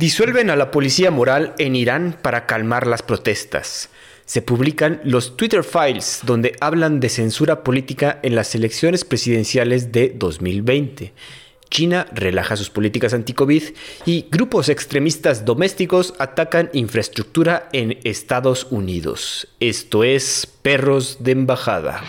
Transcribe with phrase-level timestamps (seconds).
[0.00, 3.90] Disuelven a la policía moral en Irán para calmar las protestas.
[4.24, 10.14] Se publican los Twitter Files, donde hablan de censura política en las elecciones presidenciales de
[10.16, 11.12] 2020.
[11.68, 13.62] China relaja sus políticas anti-COVID
[14.06, 19.48] y grupos extremistas domésticos atacan infraestructura en Estados Unidos.
[19.60, 22.02] Esto es Perros de Embajada.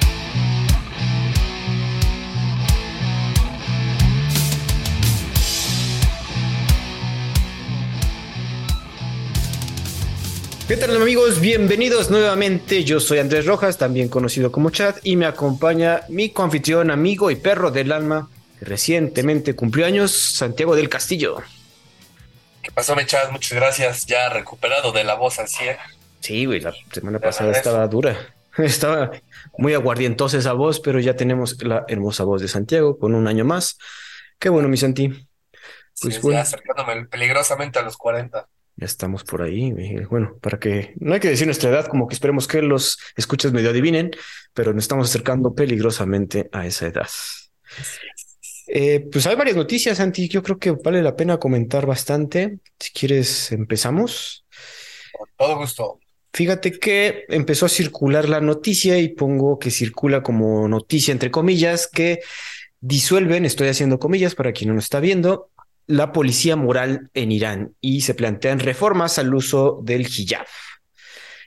[10.72, 11.42] ¿Qué tal amigos?
[11.42, 12.86] Bienvenidos nuevamente.
[12.86, 17.36] Yo soy Andrés Rojas, también conocido como Chad, y me acompaña mi confitrión, amigo y
[17.36, 21.40] perro del alma, que recientemente cumplió años, Santiago del Castillo.
[22.64, 23.32] ¿Qué pasó, mi Chad?
[23.32, 24.06] Muchas gracias.
[24.06, 25.50] Ya recuperado de la voz al
[26.22, 28.34] Sí, güey, la semana pasada estaba dura.
[28.58, 29.12] Estaba
[29.58, 33.44] muy aguardientosa esa voz, pero ya tenemos la hermosa voz de Santiago con un año
[33.44, 33.78] más.
[34.40, 35.10] Qué bueno, mi Santi.
[36.00, 36.40] Pues sí, bueno.
[36.40, 38.48] acercándome peligrosamente a los 40.
[38.82, 39.72] Ya estamos por ahí.
[40.10, 43.54] Bueno, para que no hay que decir nuestra edad, como que esperemos que los escuchas
[43.54, 44.10] medio adivinen,
[44.56, 47.08] pero nos estamos acercando peligrosamente a esa edad.
[48.66, 50.28] Eh, pues hay varias noticias, Santi.
[50.28, 52.58] Yo creo que vale la pena comentar bastante.
[52.80, 54.48] Si quieres, empezamos.
[55.12, 56.00] Con todo gusto.
[56.34, 61.86] Fíjate que empezó a circular la noticia y pongo que circula como noticia entre comillas
[61.86, 62.22] que
[62.80, 65.51] disuelven, estoy haciendo comillas para quien no lo está viendo,
[65.92, 70.46] la policía moral en Irán y se plantean reformas al uso del hijab.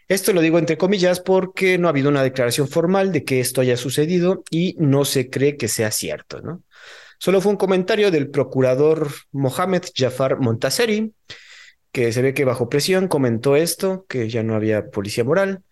[0.07, 3.63] Esto lo digo entre comillas porque no ha habido una declaración formal de que esto
[3.63, 6.63] haya sucedido y no se cree que sea cierto, ¿no?
[7.19, 11.15] Solo fue un comentario del procurador Mohamed Jafar Montaseri,
[11.91, 15.63] que se ve que bajo presión comentó esto, que ya no había policía moral,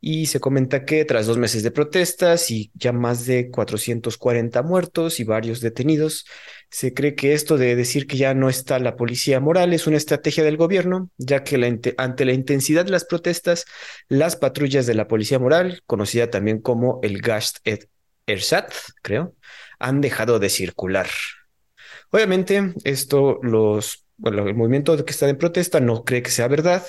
[0.00, 5.18] y se comenta que tras dos meses de protestas y ya más de 440 muertos
[5.18, 6.26] y varios detenidos,
[6.72, 9.98] se cree que esto de decir que ya no está la policía moral es una
[9.98, 11.56] estrategia del gobierno, ya que
[11.98, 13.66] ante la intensidad de las protestas,
[14.08, 17.90] las patrullas de la policía moral, conocida también como el Gasht et
[18.26, 19.36] Ersat, creo,
[19.78, 21.08] han dejado de circular.
[22.10, 26.86] Obviamente, esto los, bueno, el movimiento que está en protesta no cree que sea verdad,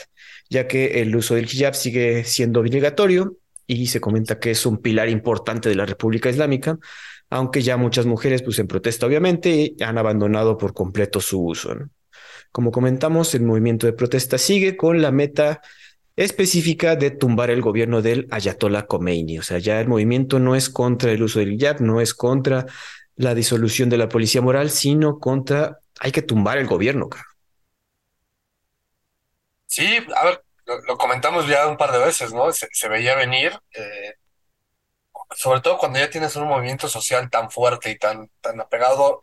[0.50, 3.36] ya que el uso del hijab sigue siendo obligatorio
[3.68, 6.80] y se comenta que es un pilar importante de la República Islámica,
[7.34, 11.76] aunque ya muchas mujeres, pues en protesta obviamente, han abandonado por completo su uso.
[12.52, 15.60] Como comentamos, el movimiento de protesta sigue con la meta
[16.16, 19.40] específica de tumbar el gobierno del Ayatollah Khomeini.
[19.40, 22.68] O sea, ya el movimiento no es contra el uso del hijab, no es contra
[23.16, 27.26] la disolución de la policía moral, sino contra, hay que tumbar el gobierno, cara.
[29.66, 30.44] Sí, a ver,
[30.88, 32.52] lo, comentamos ya un par de veces, ¿no?
[32.52, 34.14] Se, veía venir, eh,
[35.36, 39.22] sobre todo cuando ya tienes un movimiento social tan fuerte y tan, tan apegado,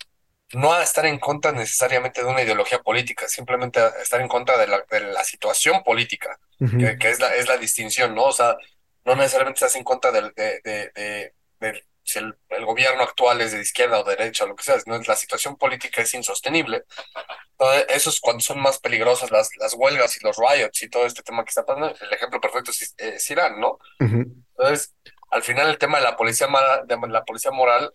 [0.52, 4.58] no a estar en contra necesariamente de una ideología política, simplemente a estar en contra
[4.58, 8.24] de la, de la situación política, que, es, la, es la distinción, ¿no?
[8.24, 8.56] O sea,
[9.04, 13.60] no necesariamente estás en contra de, de, de, si el, el, gobierno actual es de
[13.60, 16.84] izquierda o derecha o lo que sea, no, la situación política es insostenible.
[17.52, 21.06] Entonces, eso es cuando son más peligrosas las, las huelgas y los riots y todo
[21.06, 21.94] este tema que está pasando.
[22.00, 23.78] El ejemplo perfecto es, Irán, ¿no?
[24.00, 24.94] Entonces,
[25.30, 26.48] al final el tema de la policía,
[26.84, 27.90] de la policía moral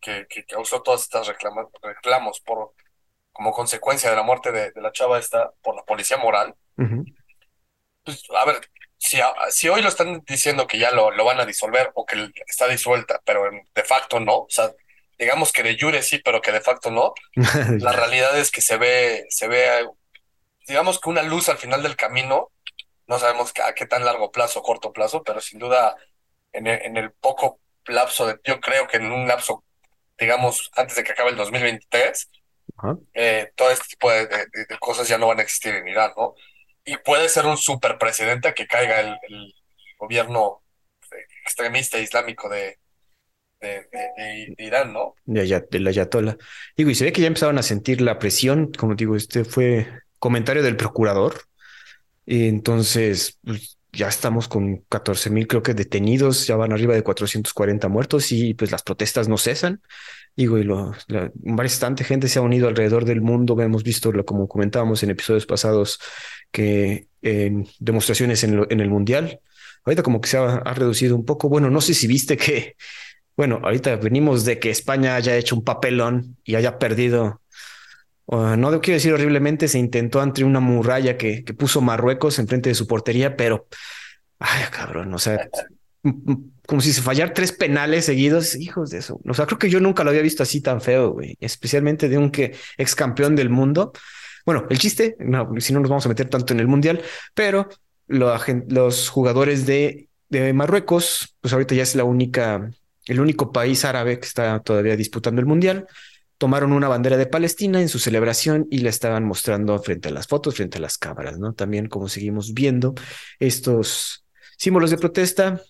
[0.00, 2.72] que, que, causó todas estas reclamos por
[3.32, 6.54] como consecuencia de la muerte de, la chava esta por la policía moral.
[8.02, 8.60] Pues, a ver,
[8.96, 9.18] si,
[9.50, 12.66] si hoy lo están diciendo que ya lo, lo van a disolver o que está
[12.66, 14.72] disuelta, pero de facto no, o sea,
[15.18, 17.14] digamos que de jure sí, pero que de facto no,
[17.78, 19.86] la realidad es que se ve, se ve,
[20.66, 22.52] digamos que una luz al final del camino,
[23.06, 25.94] no sabemos a qué tan largo plazo, corto plazo, pero sin duda
[26.56, 29.64] en el, en el poco lapso de, yo creo que en un lapso,
[30.18, 32.30] digamos, antes de que acabe el 2023,
[33.14, 34.28] eh, todo este tipo de,
[34.80, 36.34] cosas ya no van a existir en Irán, ¿no?
[36.84, 39.16] Y puede ser un super presidente que caiga el,
[39.98, 40.62] gobierno
[41.42, 42.78] extremista islámico de,
[43.60, 45.14] de, Irán, ¿no?
[45.24, 46.36] De, de la Ayatollah.
[46.76, 49.88] Digo, y se ve que ya empezaron a sentir la presión, como digo, este fue
[50.18, 51.46] comentario del procurador.
[52.26, 57.88] Entonces, pues, ya estamos con 14 mil, creo que detenidos, ya van arriba de 440
[57.88, 59.80] muertos y pues las protestas no cesan.
[60.36, 60.92] Digo, y lo,
[61.34, 63.58] bastante gente se ha unido alrededor del mundo.
[63.60, 65.98] Hemos visto, como comentábamos en episodios pasados,
[66.52, 69.40] que en demostraciones en el Mundial,
[69.86, 71.48] ahorita como que se ha, reducido un poco.
[71.48, 72.76] Bueno, no sé si viste que,
[73.36, 77.40] bueno, ahorita venimos de que España haya hecho un papelón y haya perdido
[78.28, 82.74] no quiero decir horriblemente, se intentó ante una muralla que, que puso Marruecos enfrente de
[82.74, 83.66] su portería, pero,
[84.38, 85.48] ay, cabrón, o sea,
[86.66, 89.20] como si se fallar tres penales seguidos, hijos de eso.
[89.26, 92.18] O sea, creo que yo nunca lo había visto así tan feo, güey, especialmente de
[92.18, 93.92] un que ex campeón del mundo.
[94.44, 97.02] Bueno, el chiste, no, si no nos vamos a meter tanto en el mundial,
[97.34, 97.68] pero
[98.08, 102.70] los jugadores de, de Marruecos, pues ahorita ya es la única,
[103.06, 105.86] el único país árabe que está todavía disputando el mundial
[106.38, 110.26] tomaron una bandera de Palestina en su celebración y la estaban mostrando frente a las
[110.26, 111.54] fotos, frente a las cámaras, ¿no?
[111.54, 112.94] También como seguimos viendo
[113.38, 114.26] estos
[114.58, 115.60] símbolos de protesta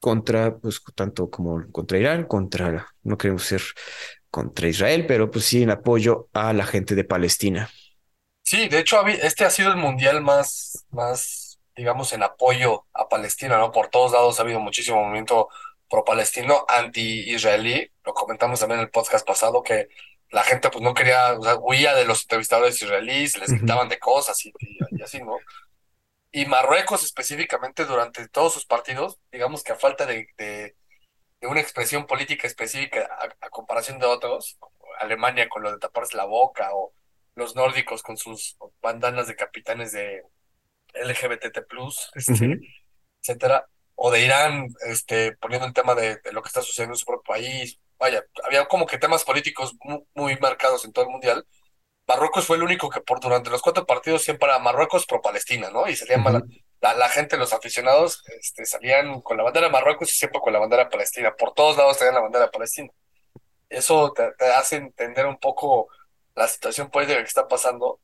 [0.00, 3.62] contra, pues tanto como contra Irán, contra, no queremos ser
[4.30, 7.70] contra Israel, pero pues sí en apoyo a la gente de Palestina.
[8.42, 13.58] Sí, de hecho, este ha sido el mundial más, más, digamos, en apoyo a Palestina,
[13.58, 13.70] ¿no?
[13.70, 15.48] Por todos lados ha habido muchísimo movimiento
[15.88, 17.91] pro-palestino, anti-israelí.
[18.04, 19.88] Lo comentamos también en el podcast pasado que
[20.30, 23.98] la gente pues no quería, o sea, huía de los entrevistadores israelíes, les gritaban de
[23.98, 24.52] cosas y,
[25.02, 25.36] así, ¿no?
[26.30, 30.74] Y Marruecos específicamente durante todos sus partidos, digamos que a falta de, de,
[31.42, 33.08] una expresión política específica
[33.40, 36.94] a, comparación de otros, como Alemania con lo de taparse la boca o
[37.34, 40.22] los nórdicos con sus bandanas de capitanes de
[40.94, 41.64] LGBT+,
[42.14, 42.60] este,
[43.20, 47.06] etcétera, o de Irán, este, poniendo el tema de, lo que está sucediendo en su
[47.06, 47.78] propio país.
[48.02, 49.76] Vaya, había como que temas políticos
[50.12, 51.46] muy, marcados en todo el mundial.
[52.08, 55.70] Marruecos fue el único que por durante los cuatro partidos siempre era Marruecos pro Palestina,
[55.70, 55.88] ¿no?
[55.88, 56.24] Y salían
[56.80, 60.52] la, la, gente, los aficionados, este, salían con la bandera de Marruecos y siempre con
[60.52, 61.32] la bandera Palestina.
[61.36, 62.90] Por todos lados tenían la bandera Palestina.
[63.68, 65.86] Eso te, hace entender un poco
[66.34, 68.00] la situación política que está pasando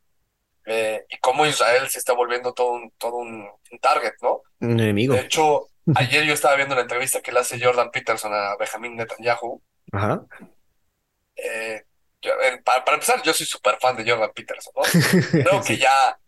[0.64, 4.42] eh, y cómo Israel se está volviendo todo un, todo un target, ¿no?
[4.60, 5.14] Un enemigo.
[5.14, 8.96] De hecho, Ayer yo estaba viendo la entrevista que le hace Jordan Peterson a Benjamin
[8.96, 9.62] Netanyahu.
[9.92, 10.24] Ajá.
[11.36, 11.84] Eh,
[12.64, 14.82] para, empezar, yo soy súper fan de Jordan Peterson, ¿no?
[15.30, 16.18] Creo que ya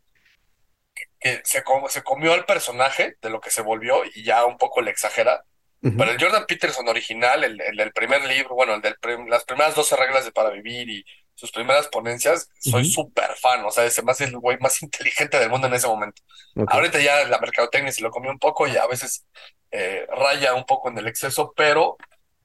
[1.19, 4.81] que, se, se comió al personaje de lo que se volvió y ya un poco
[4.81, 5.45] le exagera.
[5.83, 8.95] Pero el Jordan Peterson original, el, del primer libro, bueno, el de
[9.29, 11.05] las primeras 12 reglas de para vivir y
[11.35, 15.49] sus primeras ponencias, soy súper fan, o sea, ese más el güey más inteligente del
[15.49, 16.21] mundo en ese momento.
[16.67, 19.25] Ahorita ya la mercadotecnia se lo comió un poco y a veces
[19.71, 21.97] eh, raya un poco en el exceso, pero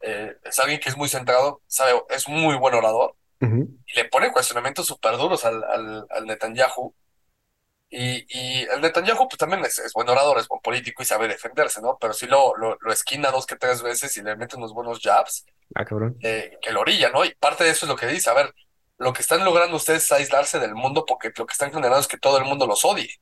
[0.06, 4.32] eh, es alguien que es muy centrado, sabe, es muy buen orador y le pone
[4.32, 6.94] cuestionamientos súper duros al, al, Netanyahu.
[7.90, 11.82] Y, y, el Netanyahu pues también es, buen orador, es buen político y sabe defenderse,
[11.82, 11.98] ¿no?
[12.00, 15.46] Pero si lo, lo, esquina dos que tres veces y le mete unos buenos jabs.
[15.76, 16.18] Ah, cabrón.
[16.22, 17.24] Eh, que lo orilla, ¿no?
[17.24, 18.54] Y parte de eso es lo que dice, a ver,
[18.98, 22.08] lo que están logrando ustedes es aislarse del mundo porque lo que están generando es
[22.08, 23.20] que todo el mundo los odie.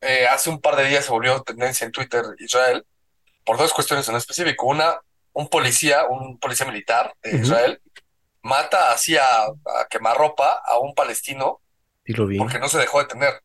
[0.00, 2.84] Eh, hace un par de días se volvió tendencia en Twitter Israel
[3.44, 4.66] por dos cuestiones en específico.
[4.66, 5.00] Una,
[5.32, 7.80] un policía, un policía militar de Israel,
[8.42, 9.46] mata así a,
[9.88, 11.60] quemarropa a un palestino
[12.38, 13.42] porque no se dejó detener.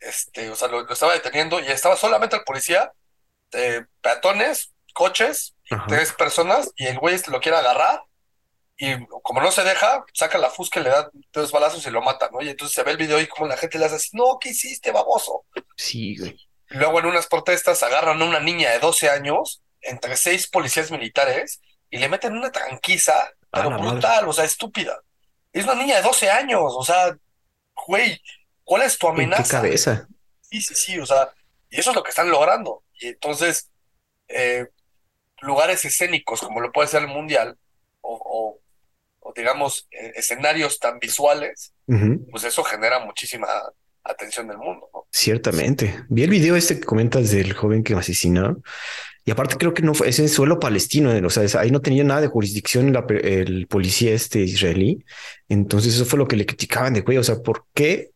[0.00, 2.92] Este, o sea, lo, estaba deteniendo y estaba solamente el policía,
[3.52, 5.54] eh, peatones, coches,
[5.88, 8.02] tres personas, y el güey lo quiere agarrar
[8.76, 12.28] y como no se deja, saca la fusca, le da dos balazos y lo mata,
[12.32, 12.42] ¿no?
[12.42, 14.50] Y entonces se ve el video y como la gente le hace así, no, ¿qué
[14.50, 15.44] hiciste, baboso?
[15.76, 16.36] Sí, güey.
[16.68, 21.60] luego en unas protestas agarran a una niña de 12 años entre seis policías militares
[21.90, 25.00] y le meten una tranquiza, pero brutal, o sea, estúpida.
[25.52, 27.16] Es una niña de 12 años, o sea,
[27.86, 28.20] güey,
[28.64, 29.42] ¿cuál es tu amenaza?
[29.42, 30.08] ¿En qué cabeza?
[30.40, 31.32] Sí, sí, sí, o sea,
[31.70, 32.82] y eso es lo que están logrando.
[33.00, 33.70] Y entonces,
[34.28, 34.66] eh,
[35.40, 37.56] lugares escénicos como lo puede ser el Mundial,
[38.00, 38.58] o
[39.24, 41.72] o digamos, eh, escenarios tan visuales,
[42.30, 43.48] pues eso genera muchísima
[44.04, 44.88] atención del mundo.
[45.10, 46.04] Ciertamente.
[46.10, 48.62] Vi el video este que comentas del joven que asesinó.
[49.24, 52.20] Y aparte creo que no fue, ese suelo palestino, o sea, ahí no tenía nada
[52.20, 55.04] de jurisdicción el policía este israelí.
[55.48, 58.10] Entonces eso fue lo que le criticaban de güey, o sea, ¿por qué?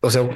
[0.00, 0.28] O sea,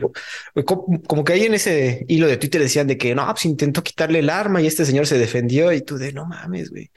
[0.64, 4.18] como, que ahí en ese hilo de Twitter decían de que no, pues intentó quitarle
[4.18, 6.90] el arma y este señor se defendió y tú de no mames, güey.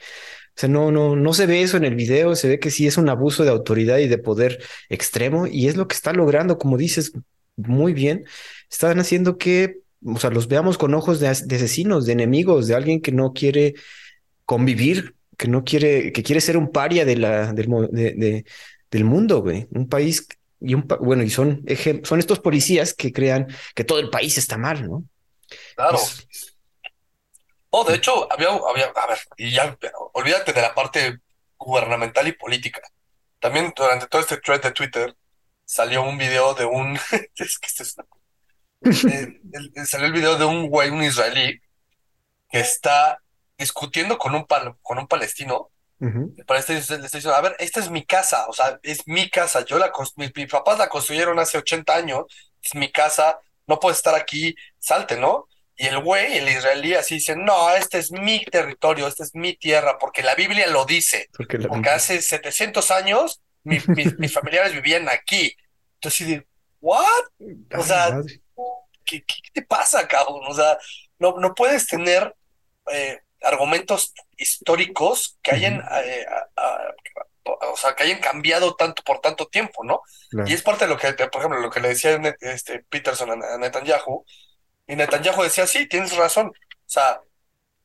[0.56, 2.86] O sea, no, no, no se ve eso en el video, se ve que sí
[2.86, 6.58] es un abuso de autoridad y de poder extremo y es lo que está logrando,
[6.58, 7.12] como dices
[7.56, 8.24] muy bien,
[8.70, 13.00] están haciendo que, o sea, los veamos con ojos de, asesinos, de enemigos, de alguien
[13.00, 13.74] que no quiere
[14.44, 18.44] convivir, que no quiere, que quiere ser un paria de la, del, de,
[18.90, 20.28] del mundo, güey, un país
[20.60, 21.64] y un, bueno, y son,
[22.04, 25.04] son estos policías que crean que todo el país está mal, ¿no?
[25.76, 25.98] Claro.
[27.70, 29.76] Oh, de hecho, había, había, a ver, y ya,
[30.12, 31.18] olvídate de la parte
[31.58, 32.80] gubernamental y política.
[33.40, 35.16] También durante todo este thread de Twitter
[35.64, 36.94] salió un video de un,
[37.36, 37.96] es que esto es
[38.84, 41.60] eh, salió el video de un güey, un israelí,
[42.50, 43.20] que está
[43.58, 44.46] discutiendo con un,
[44.82, 45.70] con un palestino.
[46.46, 49.30] Para este, le está diciendo, a ver, esta es mi casa, o sea, es mi
[49.30, 49.64] casa.
[49.64, 52.24] Yo la, mis, mis papás la construyeron hace 80 años,
[52.62, 55.48] es mi casa, no puedes estar aquí, salte, ¿no?
[55.76, 59.56] Y el güey, el israelí, así dice, no, este es mi territorio, esta es mi
[59.56, 61.30] tierra, porque la Biblia lo dice.
[61.36, 63.82] Porque, hace 700 años mis
[64.32, 65.56] familiares vivían aquí.
[65.94, 66.44] Entonces,
[66.80, 67.24] ¿what?
[67.76, 68.20] O sea,
[69.04, 70.42] ¿qué, te pasa, cabrón?
[70.48, 70.78] O sea,
[71.18, 72.34] no, no puedes tener
[72.92, 76.26] eh, argumentos históricos que hayan, eh,
[77.44, 80.02] o sea, que hayan cambiado tanto por tanto tiempo, ¿no?
[80.46, 83.58] Y es parte de lo que, por ejemplo, lo que le decía este Peterson a
[83.58, 84.24] Netanyahu,
[84.86, 87.20] y Netanyahu decía, sí, tienes razón, o sea,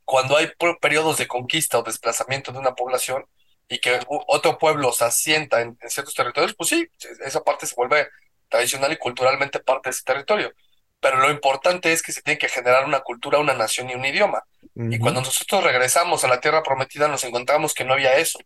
[0.03, 3.25] cuando hay periodos de conquista o desplazamiento de una población
[3.67, 6.87] y que otro pueblo se asienta en, ciertos territorios, pues sí,
[7.23, 8.09] esa parte se vuelve
[8.49, 10.51] tradicional y culturalmente parte de ese territorio.
[10.99, 14.05] Pero lo importante es que se tiene que generar una cultura, una nación y un
[14.05, 14.43] idioma.
[14.75, 18.39] Y cuando nosotros regresamos a la tierra prometida nos encontramos que no había eso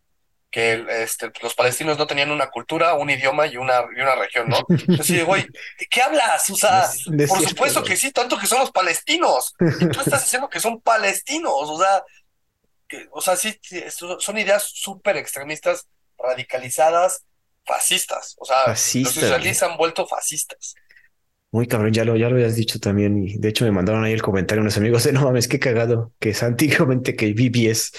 [0.54, 4.48] que este, los palestinos no tenían una cultura, un idioma y una, y una región,
[4.48, 4.58] ¿no?
[4.68, 6.48] Entonces, güey, ¿de qué hablas?
[6.48, 6.88] O sea,
[7.26, 9.52] por supuesto que sí, tanto que son los palestinos.
[9.80, 12.04] Y tú estás diciendo que son palestinos, o sea,
[12.86, 13.58] que, o sea, sí,
[14.20, 17.24] son ideas súper extremistas, radicalizadas,
[17.66, 18.36] fascistas.
[18.38, 20.76] O sea, los israelíes han vuelto fascistas.
[21.54, 23.16] Muy cabrón, ya lo, ya lo habías dicho también.
[23.16, 26.12] Y de hecho me mandaron ahí el comentario unos amigos de no mames, qué cagado,
[26.18, 27.92] que es antiguamente que Bibi es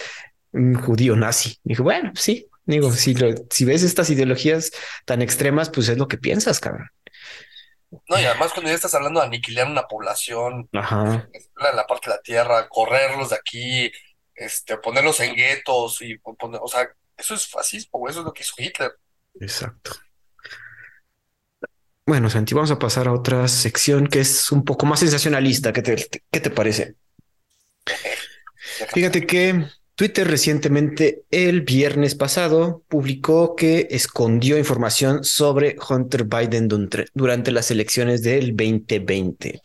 [0.51, 1.57] un judío nazi.
[1.63, 3.15] Dijo, bueno, sí, digo, si,
[3.49, 4.71] si ves estas ideologías
[5.05, 6.89] tan extremas, pues es lo que piensas, cabrón.
[8.09, 11.29] No, y además cuando ya estás hablando de aniquilar una población, Ajá.
[11.55, 13.89] La, la, parte de la tierra, correrlos de aquí,
[14.35, 18.43] este, ponerlos en guetos y poner, o sea, eso es fascismo, eso es lo que
[18.43, 18.91] hizo Hitler.
[19.39, 19.91] Exacto.
[22.07, 25.73] Bueno, Santi, vamos a pasar a otra sección que es un poco más sensacionalista.
[25.73, 25.95] ¿Qué te,
[26.29, 26.95] qué te parece?
[28.93, 36.67] Fíjate que Twitter recientemente, el viernes pasado, publicó que escondió información sobre Hunter Biden
[37.13, 39.61] durante las elecciones del 2020.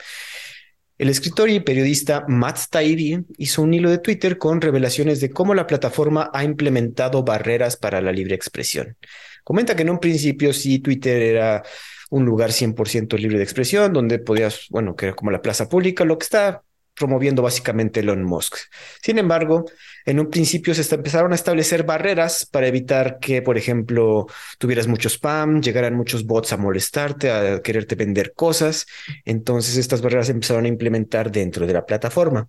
[0.97, 5.55] El escritor y periodista Matt Taibbi hizo un hilo de Twitter con revelaciones de cómo
[5.55, 8.97] la plataforma ha implementado barreras para la libre expresión.
[9.45, 11.63] Comenta que en un principio sí Twitter era
[12.11, 16.05] un lugar 100% libre de expresión, donde podías, bueno, que era como la plaza pública,
[16.05, 16.63] lo que está
[16.95, 18.57] promoviendo básicamente Elon Musk.
[19.03, 19.65] Sin embargo,
[20.05, 24.27] en un principio se empezaron a establecer barreras para evitar que, por ejemplo,
[24.59, 28.87] tuvieras mucho spam, llegaran muchos bots a molestarte, a quererte vender cosas.
[29.25, 32.49] Entonces estas barreras se empezaron a implementar dentro de la plataforma.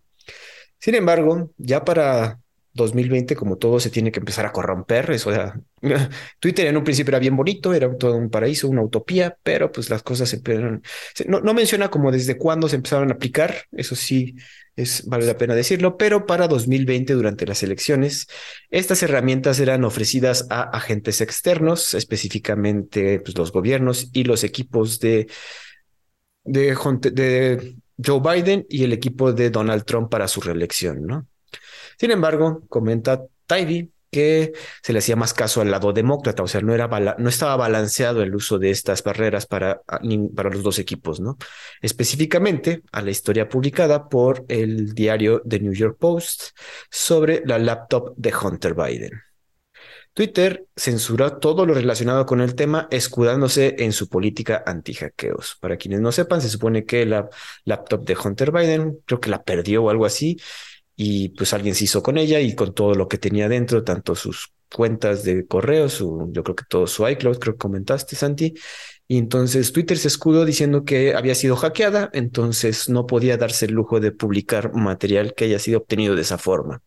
[0.79, 2.39] Sin embargo, ya para
[2.73, 5.31] 2020, como todo se tiene que empezar a corromper, eso
[6.39, 9.89] Twitter en un principio era bien bonito, era todo un paraíso, una utopía, pero pues
[9.89, 10.81] las cosas se empezaron,
[11.27, 14.35] no, no menciona como desde cuándo se empezaron a aplicar, eso sí
[14.75, 18.27] es vale la pena decirlo, pero para 2020 durante las elecciones
[18.69, 25.27] estas herramientas eran ofrecidas a agentes externos, específicamente pues, los gobiernos y los equipos de,
[26.43, 31.27] de Joe Biden y el equipo de Donald Trump para su reelección, ¿no?
[32.01, 36.59] Sin embargo, comenta Taibbi que se le hacía más caso al lado demócrata, o sea,
[36.61, 36.87] no, era
[37.19, 39.83] no estaba balanceado el uso de estas barreras para,
[40.35, 41.37] para los dos equipos, ¿no?
[41.79, 46.57] Específicamente a la historia publicada por el diario The New York Post
[46.89, 49.11] sobre la laptop de Hunter Biden.
[50.13, 55.57] Twitter censuró todo lo relacionado con el tema, escudándose en su política anti-hackeos.
[55.61, 57.29] Para quienes no sepan, se supone que la
[57.63, 60.37] laptop de Hunter Biden, creo que la perdió o algo así,
[60.95, 64.15] y pues alguien se hizo con ella y con todo lo que tenía dentro, tanto
[64.15, 68.53] sus cuentas de correo, su, yo creo que todo su iCloud, creo que comentaste, Santi.
[69.07, 73.73] Y entonces Twitter se escudó diciendo que había sido hackeada, entonces no podía darse el
[73.73, 76.81] lujo de publicar material que haya sido obtenido de esa forma.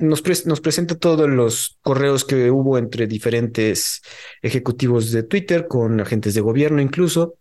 [0.00, 4.02] Nos, nos presenta todos los correos que hubo entre diferentes
[4.40, 7.36] ejecutivos de Twitter, con agentes de gobierno incluso,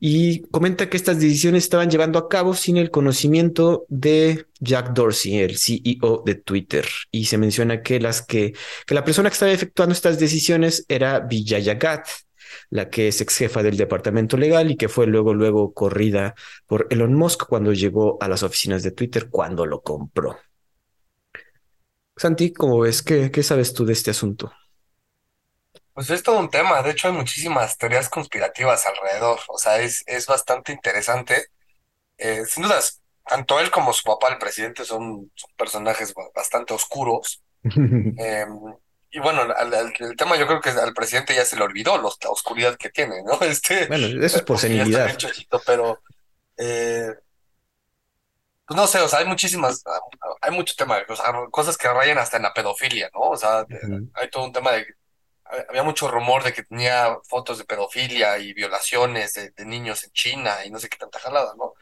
[0.00, 5.38] y comenta que estas decisiones estaban llevando a cabo sin el conocimiento de Jack Dorsey,
[5.38, 6.86] el CEO de Twitter.
[7.10, 8.54] Y se menciona que las que,
[8.86, 12.06] que la persona que estaba efectuando estas decisiones era Vijaya Gat,
[12.70, 16.34] la que es ex jefa del departamento legal y que fue luego, luego corrida
[16.66, 20.38] por Elon Musk cuando llegó a las oficinas de Twitter cuando lo compró.
[22.16, 23.02] Santi, ¿cómo ves?
[23.02, 24.52] ¿Qué, qué sabes tú de este asunto?
[25.98, 30.04] Pues es todo un tema, de hecho hay muchísimas teorías conspirativas alrededor, o sea, es,
[30.06, 31.46] es bastante interesante.
[32.16, 37.42] Eh, sin dudas, tanto él como su papá, el presidente, son, personajes bastante oscuros.
[37.64, 38.48] Em,
[39.10, 42.76] y bueno, el tema yo creo que al presidente ya se le olvidó la oscuridad
[42.76, 43.36] que tiene, ¿no?
[43.42, 45.18] Este, bueno, eso es por senilidad.
[45.66, 46.00] pero
[46.58, 47.12] eh,
[48.68, 49.82] pues no sé, o sea, hay muchísimas,
[50.42, 53.30] hay mucho tema, o sea, cosas que rayan hasta en la pedofilia, ¿no?
[53.30, 53.66] O sea,
[54.14, 54.86] hay todo un tema de
[55.68, 60.64] había mucho rumor de que tenía fotos de pedofilia y violaciones de, niños en China
[60.64, 61.74] y no sé qué tanta jalada, ¿no?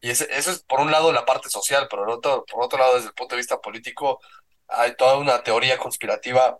[0.00, 2.96] Y eso es por un lado la parte social, pero por otro, por otro lado,
[2.96, 4.20] desde el punto de vista político,
[4.68, 6.58] hay toda una teoría conspirativa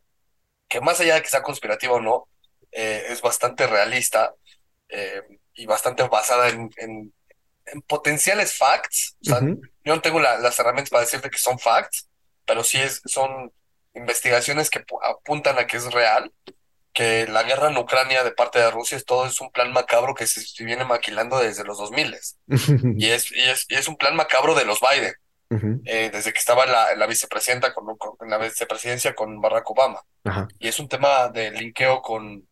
[0.68, 2.28] que más allá de que sea conspirativa o no,
[2.72, 4.34] eh, es bastante realista,
[4.88, 5.22] eh,
[5.54, 7.12] y bastante basada en, en,
[7.86, 9.16] potenciales facts.
[9.22, 12.08] O sea, yo no tengo las herramientas para decirte que son facts,
[12.44, 13.52] pero sí es, son
[13.94, 16.32] investigaciones que apuntan a que es real,
[16.92, 20.14] que la guerra en Ucrania de parte de Rusia es todo es un plan macabro
[20.14, 22.16] que se viene maquilando desde los 2000
[22.96, 25.14] y es, y es, y es un plan macabro de los Biden.
[25.84, 30.00] Eh, desde que estaba en la, la vicepresidenta con, en la vicepresidencia con Barack Obama.
[30.58, 32.48] Y es un tema de linkeo con,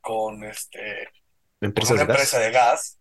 [0.00, 1.10] con este
[1.60, 2.98] ¿Empresa una de empresa de gas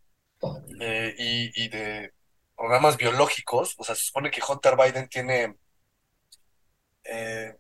[0.82, 2.12] eh, y, y, de
[2.58, 3.76] programas biológicos.
[3.78, 5.56] O sea, se supone que Hunter Biden tiene
[7.04, 7.56] eh,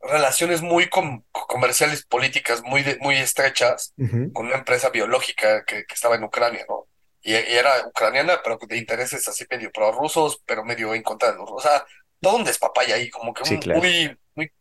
[0.00, 0.88] relaciones muy
[1.30, 3.94] comerciales políticas muy, muy estrechas
[4.32, 6.86] con una empresa biológica que, que estaba en Ucrania, ¿no?
[7.24, 11.48] y, era ucraniana, pero de intereses así medio prorrusos, pero medio en contra de los
[11.48, 11.64] rusos.
[11.64, 11.86] O sea,
[12.20, 14.52] todo un despapaya ahí, como que muy, muy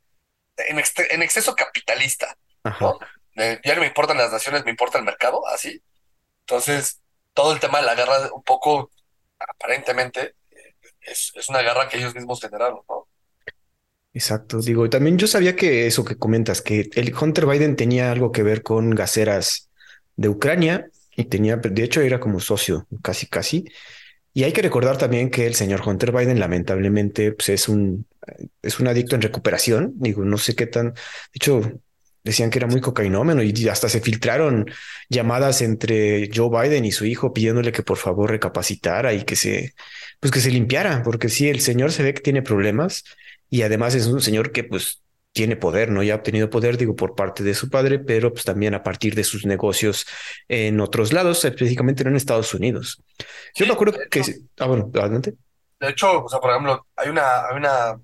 [0.57, 2.35] en, en, exceso capitalista,
[2.79, 2.99] ¿no?
[3.35, 5.83] ya no me importan las naciones, me importa el mercado, así.
[6.41, 7.01] Entonces,
[7.33, 8.91] todo el tema de la guerra, un poco,
[9.37, 10.35] aparentemente,
[11.01, 13.07] es, es una guerra que ellos mismos generaron, ¿no?
[14.13, 18.31] Exacto, digo, también yo sabía que eso que comentas, que el Hunter Biden tenía algo
[18.31, 19.71] que ver con gaseras
[20.15, 23.65] de Ucrania y tenía, de hecho era como socio, casi, casi.
[24.33, 28.07] Y hay que recordar también que el señor Hunter Biden lamentablemente pues, es un
[28.61, 29.93] es un adicto en recuperación.
[29.97, 30.93] Digo, no sé qué tan.
[30.93, 31.01] De
[31.35, 31.61] hecho,
[32.23, 34.65] decían que era muy cocainómeno y hasta se filtraron
[35.09, 39.73] llamadas entre Joe Biden y su hijo pidiéndole que por favor recapacitara y que se
[40.19, 43.03] pues que se limpiara, porque sí, el señor se ve que tiene problemas
[43.53, 46.01] y además es un señor que pues tiene poder, ¿no?
[46.01, 49.13] Ya ha obtenido poder, digo, por parte de su padre, pero pues también a partir
[49.13, 50.07] de sus negocios
[50.47, 52.99] en otros lados, específicamente en Estados Unidos.
[53.53, 54.23] Yo me acuerdo que...
[54.57, 55.35] ah, bueno, adelante.
[55.79, 58.01] De hecho, o sea, por ejemplo, hay una, hay una,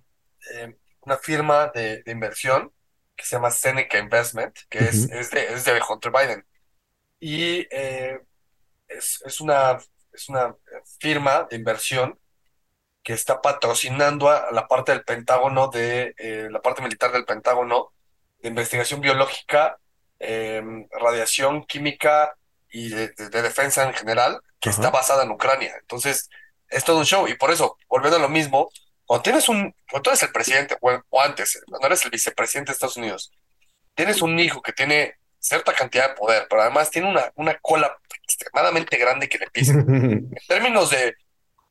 [0.53, 2.71] eh, una firma de, inversión
[3.15, 6.45] que se llama Seneca Investment, que es, es, de, es de Hunter Biden.
[7.19, 8.19] Y eh,
[8.87, 9.79] es, es, una,
[10.13, 10.55] es una
[10.99, 12.18] firma de inversión
[13.10, 17.91] que está patrocinando a la parte del Pentágono, de eh, la parte militar del Pentágono,
[18.39, 19.80] de investigación biológica,
[20.19, 22.36] em, radiación química
[22.69, 25.76] y de, defensa en general, que está basada en Ucrania.
[25.80, 26.30] Entonces,
[26.67, 27.28] es todo un show.
[27.28, 28.69] Y por eso, volviendo a lo mismo,
[29.08, 32.74] cuando tienes un, cuando tú eres el presidente, o, antes, cuando eres el vicepresidente de
[32.74, 33.32] Estados Unidos,
[33.95, 37.98] tienes un hijo que tiene cierta cantidad de poder, pero además tiene una, una cola
[38.24, 39.74] extremadamente grande que le pisa.
[39.74, 41.15] en términos de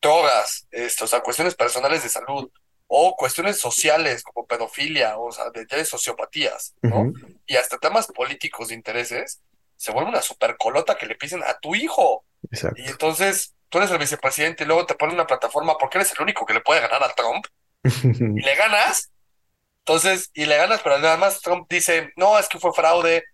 [0.01, 2.51] drogas, esto, o sea, cuestiones personales de salud
[2.87, 7.13] o cuestiones sociales como pedofilia, o sea, de, sociopatías, ¿no?
[7.47, 9.43] Y hasta temas políticos de intereses,
[9.77, 12.25] se vuelve una supercolota que le pisen a tu hijo.
[12.77, 16.23] Y entonces tú eres el vicepresidente y luego te ponen una plataforma porque eres el
[16.23, 17.47] único que le puede ganar a Trump
[18.05, 19.11] y le ganas.
[19.81, 23.25] Entonces, y le ganas, pero además Trump dice, no, es que fue fraude.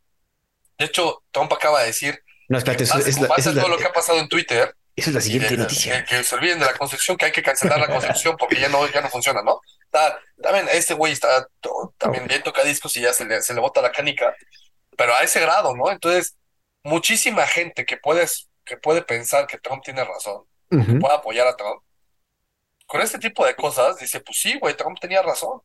[0.79, 4.19] De hecho, Trump acaba de decir, no, espérate, es, es, todo lo que ha pasado
[4.19, 6.05] en Twitter, esa es la siguiente noticia.
[6.05, 8.91] Que, se olviden de la construcción, que hay que cancelar la construcción porque ya no,
[8.91, 9.61] ya no funciona, ¿no?
[10.43, 11.47] también este güey está
[11.99, 14.35] también bien tocadiscos y ya se le, se le bota la canica,
[14.97, 15.89] pero a ese grado, ¿no?
[15.93, 16.37] Entonces,
[16.83, 21.55] muchísima gente que, puedes, que puede pensar que Trump tiene razón, que puede apoyar a
[21.55, 21.81] Trump,
[22.87, 25.61] con este tipo de cosas dice, pues sí, güey, Trump tenía razón.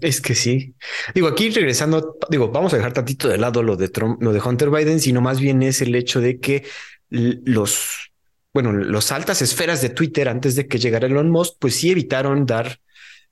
[0.00, 0.74] Es que sí.
[1.14, 4.40] Digo, aquí regresando, digo, vamos a dejar tantito de lado lo de Trump, lo de
[4.40, 6.66] Hunter Biden, sino más bien es el hecho de que
[7.10, 8.12] los
[8.54, 12.46] bueno, las altas esferas de Twitter antes de que llegara Elon Musk, pues sí evitaron
[12.46, 12.78] dar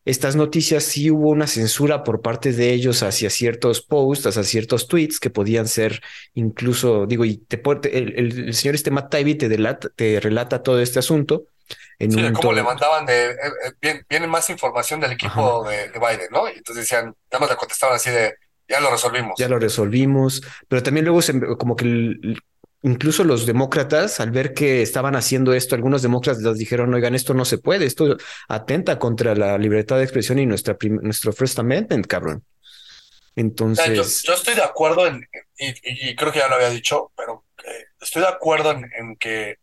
[0.05, 4.89] estas noticias, sí hubo una censura por parte de ellos hacia ciertos posts, hacia ciertos
[4.89, 6.03] tweets que podían ser
[6.35, 9.49] incluso, digo, y te, el, el, señor este Matt Taibbi te,
[9.95, 11.45] te relata todo este asunto.
[12.01, 13.37] En sí, un cómo le mandaban de, eh,
[13.81, 16.49] eh, viene, más información del equipo de, Biden, ¿no?
[16.49, 18.35] Y entonces decían, nada más le contestaban así de,
[18.69, 19.35] ya lo resolvimos.
[19.39, 22.43] Ya lo resolvimos, pero también luego se, como que el,
[22.83, 27.33] incluso los demócratas, al ver que estaban haciendo esto, algunos demócratas les dijeron, oigan, esto
[27.35, 28.17] no se puede, esto
[28.49, 32.45] atenta contra la libertad de expresión y nuestra nuestro First Amendment, cabrón.
[33.37, 34.23] Entonces...
[34.25, 38.23] Yo, estoy de acuerdo en, y, creo que ya lo había dicho, pero eh, estoy
[38.23, 39.59] de acuerdo en, que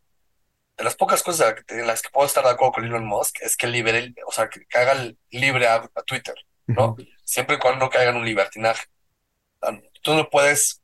[0.78, 3.58] de las pocas cosas en las que puedo estar de acuerdo con Elon Musk es
[3.58, 4.96] que libre, o sea, que, haga
[5.30, 6.36] libre a, Twitter,
[6.68, 6.96] ¿no?
[7.26, 8.86] Siempre y cuando no caigan un libertinaje.
[10.02, 10.79] Tú no puedes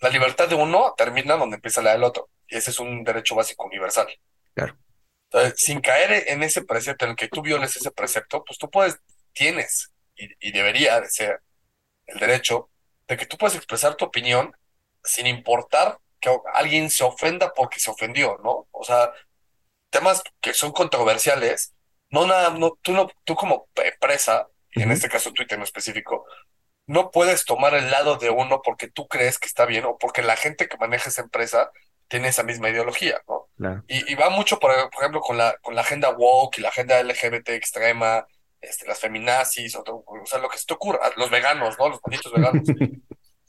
[0.00, 2.28] la libertad de uno termina donde empieza la del otro.
[2.48, 4.06] Y ese es un derecho básico universal.
[4.54, 4.76] Claro.
[5.30, 8.70] Entonces, sin caer en ese precepto, en el que tú violes ese precepto, pues tú
[8.70, 8.98] puedes,
[9.32, 11.42] tienes y, debería de ser
[12.06, 12.70] el derecho
[13.08, 14.56] de que tú puedes expresar tu opinión
[15.04, 18.66] sin importar que alguien se ofenda porque se ofendió, ¿no?
[18.70, 19.12] O sea,
[19.90, 21.74] temas que son controversiales,
[22.10, 26.26] no nada, no, tú no, tú como empresa, en este caso Twitter en específico,
[26.86, 30.22] no puedes tomar el lado de uno porque tú crees que está bien o porque
[30.22, 31.70] la gente que maneja esa empresa
[32.08, 33.48] tiene esa misma ideología, ¿no?
[33.56, 33.82] Claro.
[33.88, 36.68] Y, y va mucho, por, por ejemplo, con la, con la agenda woke y la
[36.68, 38.26] agenda LGBT extrema,
[38.60, 39.84] este, las feminazis, o,
[40.24, 41.88] sea, lo que se te ocurra, los veganos, ¿no?
[41.88, 42.62] Los bonitos veganos.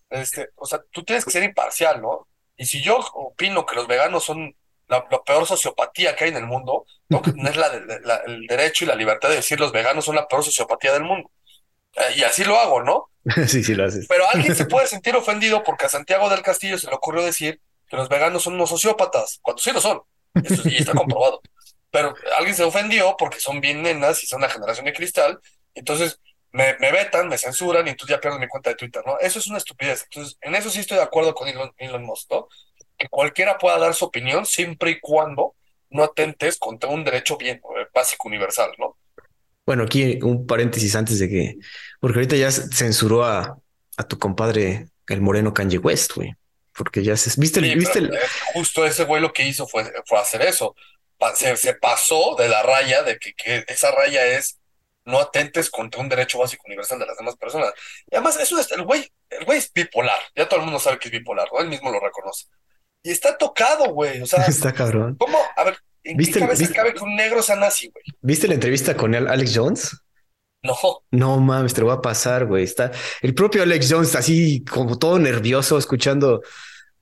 [0.09, 2.27] Este, o sea, tú tienes que ser imparcial, ¿no?
[2.55, 4.55] Y si yo opino que los veganos son
[4.87, 7.67] la, la peor sociopatía que hay en el mundo, tengo que tener la,
[8.03, 11.03] la- el derecho y la libertad de decir los veganos son la peor sociopatía del
[11.03, 11.29] mundo.
[11.97, 13.09] Eh, y así lo hago, ¿no?
[13.47, 14.05] Sí, sí, lo haces.
[14.07, 17.59] Pero alguien se puede sentir ofendido porque a Santiago del Castillo se le ocurrió decir
[17.89, 20.01] que los veganos son unos sociópatas, cuando sí lo son.
[20.33, 21.41] Eso, y está comprobado.
[21.89, 25.39] Pero alguien se ofendió porque son bien nenas y son la generación de cristal.
[25.73, 26.19] Entonces
[26.51, 29.17] me, me vetan, me censuran y entonces ya pierdo mi cuenta de Twitter, ¿no?
[29.19, 30.03] Eso es una estupidez.
[30.03, 32.47] Entonces, en eso sí estoy de acuerdo con Elon, Elon Musk, ¿no?
[32.97, 35.55] Que cualquiera pueda dar su opinión siempre y cuando
[35.89, 38.97] no atentes contra un derecho bien eh, básico universal, ¿no?
[39.67, 41.57] Bueno, aquí un paréntesis antes de que,
[41.99, 43.59] porque ahorita ya censuró a,
[43.97, 46.33] a tu compadre, el moreno Kanye West, güey.
[46.73, 48.09] Porque ya se, viste, el- viste
[48.53, 50.75] justo ese güey lo que hizo fue, fue hacer eso.
[51.35, 54.59] Se, se pasó de la raya de que, que esa raya es
[55.05, 57.71] no atentes contra un derecho básico universal de las demás personas.
[58.11, 60.19] Y además, eso es, el güey, el güey es bipolar.
[60.35, 61.59] Ya todo el mundo sabe que es bipolar, ¿no?
[61.59, 62.45] Él mismo lo reconoce.
[63.03, 64.21] Y está tocado, güey.
[64.21, 65.15] O sea, está cabrón.
[65.17, 65.39] ¿cómo?
[65.55, 65.77] A ver,
[66.11, 68.03] ¿en ¿Viste qué el- cabeza viste- cabe que un negro sea nazi, güey?
[68.21, 69.97] ¿Viste la entrevista con el Alex Jones?
[70.63, 70.75] No.
[71.11, 72.63] No mames, te lo va a pasar, güey.
[72.63, 72.91] Está
[73.21, 76.41] el propio Alex Jones así como todo nervioso escuchando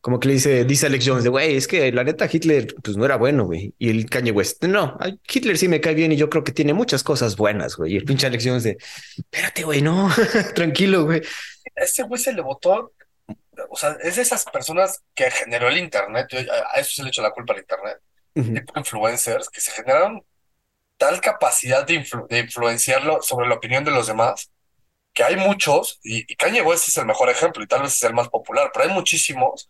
[0.02, 2.96] como que le dice, dice Alex Jones de güey, es que la neta Hitler pues
[2.96, 3.74] no era bueno, güey.
[3.80, 4.96] Y el Kanye West, no,
[5.28, 7.94] Hitler sí me cae bien y yo creo que tiene muchas cosas buenas, güey.
[7.94, 8.78] Y el pinche Alex Jones de,
[9.18, 10.12] espérate, güey, no,
[10.54, 11.24] tranquilo, güey.
[11.76, 12.94] Ese güey se le votó.
[13.70, 16.28] O sea, es de esas personas que generó el Internet.
[16.30, 17.98] Yo a eso se le echo la culpa al Internet.
[18.36, 20.24] Tipo influencers que se generaron
[20.98, 24.52] tal capacidad de, influ- de influenciarlo sobre la opinión de los demás,
[25.14, 28.04] que hay muchos, y, y Kanye West es el mejor ejemplo y tal vez es
[28.04, 29.70] el más popular, pero hay muchísimos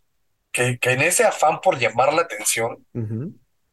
[0.51, 2.85] que, que en ese afán por llamar la atención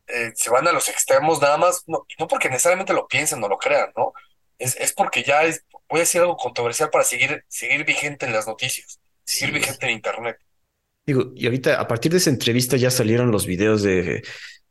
[0.07, 3.49] eh, se van a los extremos nada más, no, no porque necesariamente lo piensen o
[3.49, 4.13] lo crean, ¿no?
[4.59, 8.33] Es, es porque ya es, voy a decir algo controversial para seguir, seguir vigente en
[8.33, 10.39] las noticias, seguir vigente en Internet.
[11.07, 14.23] Digo, y ahorita a partir de esa entrevista ya salieron los videos de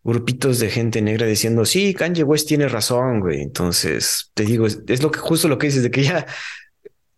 [0.04, 3.42] grupitos de gente negra diciendo, sí, Kanye West tiene razón, güey.
[3.42, 6.26] Entonces, te digo, es, es lo que justo lo que dices de que ya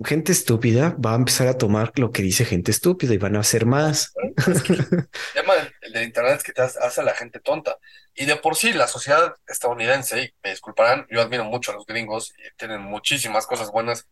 [0.03, 3.39] gente estúpida va a empezar a tomar lo que dice gente estúpida y van a
[3.39, 4.13] hacer más.
[4.37, 7.77] El tema del, el de Internet es que te hace hace a la gente tonta.
[8.13, 11.85] Y de por sí, la sociedad estadounidense, y me disculparán, yo admiro mucho a los
[11.85, 14.07] gringos y tienen muchísimas cosas buenas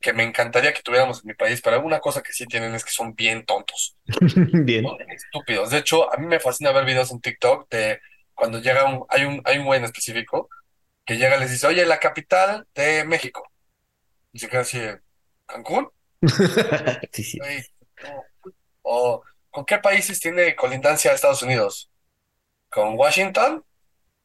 [0.00, 2.84] que me encantaría que tuviéramos en mi país, pero alguna cosa que sí tienen es
[2.84, 3.96] que son bien tontos,
[4.52, 4.84] Bien.
[4.84, 5.70] son estúpidos.
[5.70, 7.98] De hecho, a mí me fascina ver videos en TikTok de
[8.36, 10.48] cuando llega un, hay un, hay un güey en específico
[11.04, 13.50] que llega y les dice, oye, la capital de México.
[14.32, 14.80] Y se queda así,
[15.46, 15.90] ¿Cancún?
[17.12, 17.38] Sí, sí.
[18.82, 21.90] ¿O con qué países tiene colindancia Estados Unidos?
[22.68, 23.64] ¿Con Washington?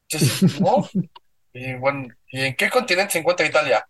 [0.08, 0.88] Entonces, no.
[1.54, 3.86] Y bueno, ¿y en qué continente se encuentra Italia?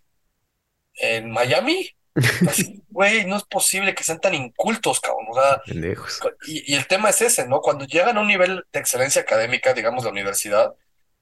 [0.95, 1.89] ¿En Miami?
[2.91, 5.27] Güey, no es posible que sean tan incultos, cabrón.
[5.31, 5.63] O sea,
[6.47, 7.61] y, y el tema es ese, ¿no?
[7.61, 10.75] Cuando llegan a un nivel de excelencia académica, digamos la universidad,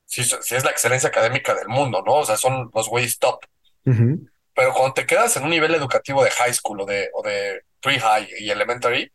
[0.05, 2.15] sí, sí es la excelencia académica del mundo, ¿no?
[2.15, 3.45] O sea, son los güeyes top.
[3.87, 4.27] Ujú.
[4.53, 7.63] Pero cuando te quedas en un nivel educativo de high school o de, o de
[7.81, 9.13] pre-high y elementary,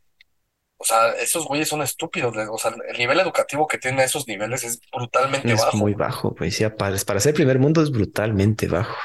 [0.78, 2.36] o sea, esos güeyes son estúpidos.
[2.50, 5.78] O sea, el nivel educativo que tienen a esos niveles es brutalmente Es bajo.
[5.78, 8.96] muy bajo, pues ya para, para ser primer mundo es brutalmente bajo.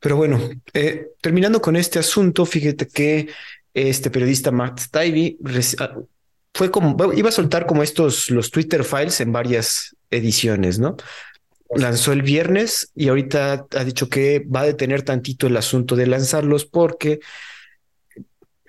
[0.00, 0.40] Pero bueno,
[0.72, 3.28] eh, terminando con este asunto, fíjate que
[3.74, 5.38] este periodista Matt Taibbi
[5.78, 5.98] ah,
[6.54, 10.96] fue como, iba a soltar como estos, los Twitter files en varias ediciones, ¿no?
[11.76, 16.06] Lanzó el viernes y ahorita ha dicho que va a detener tantito el asunto de
[16.06, 17.20] lanzarlos porque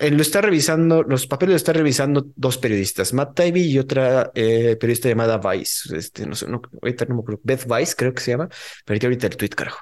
[0.01, 4.31] él lo está revisando, los papeles lo están revisando dos periodistas, Matt Taibbi y otra
[4.33, 5.95] eh, periodista llamada Vice.
[5.95, 8.49] Este, no sé, no, ahorita no me acuerdo, Beth Vice creo que se llama,
[8.83, 9.79] pero ahorita, el tweet, carajo.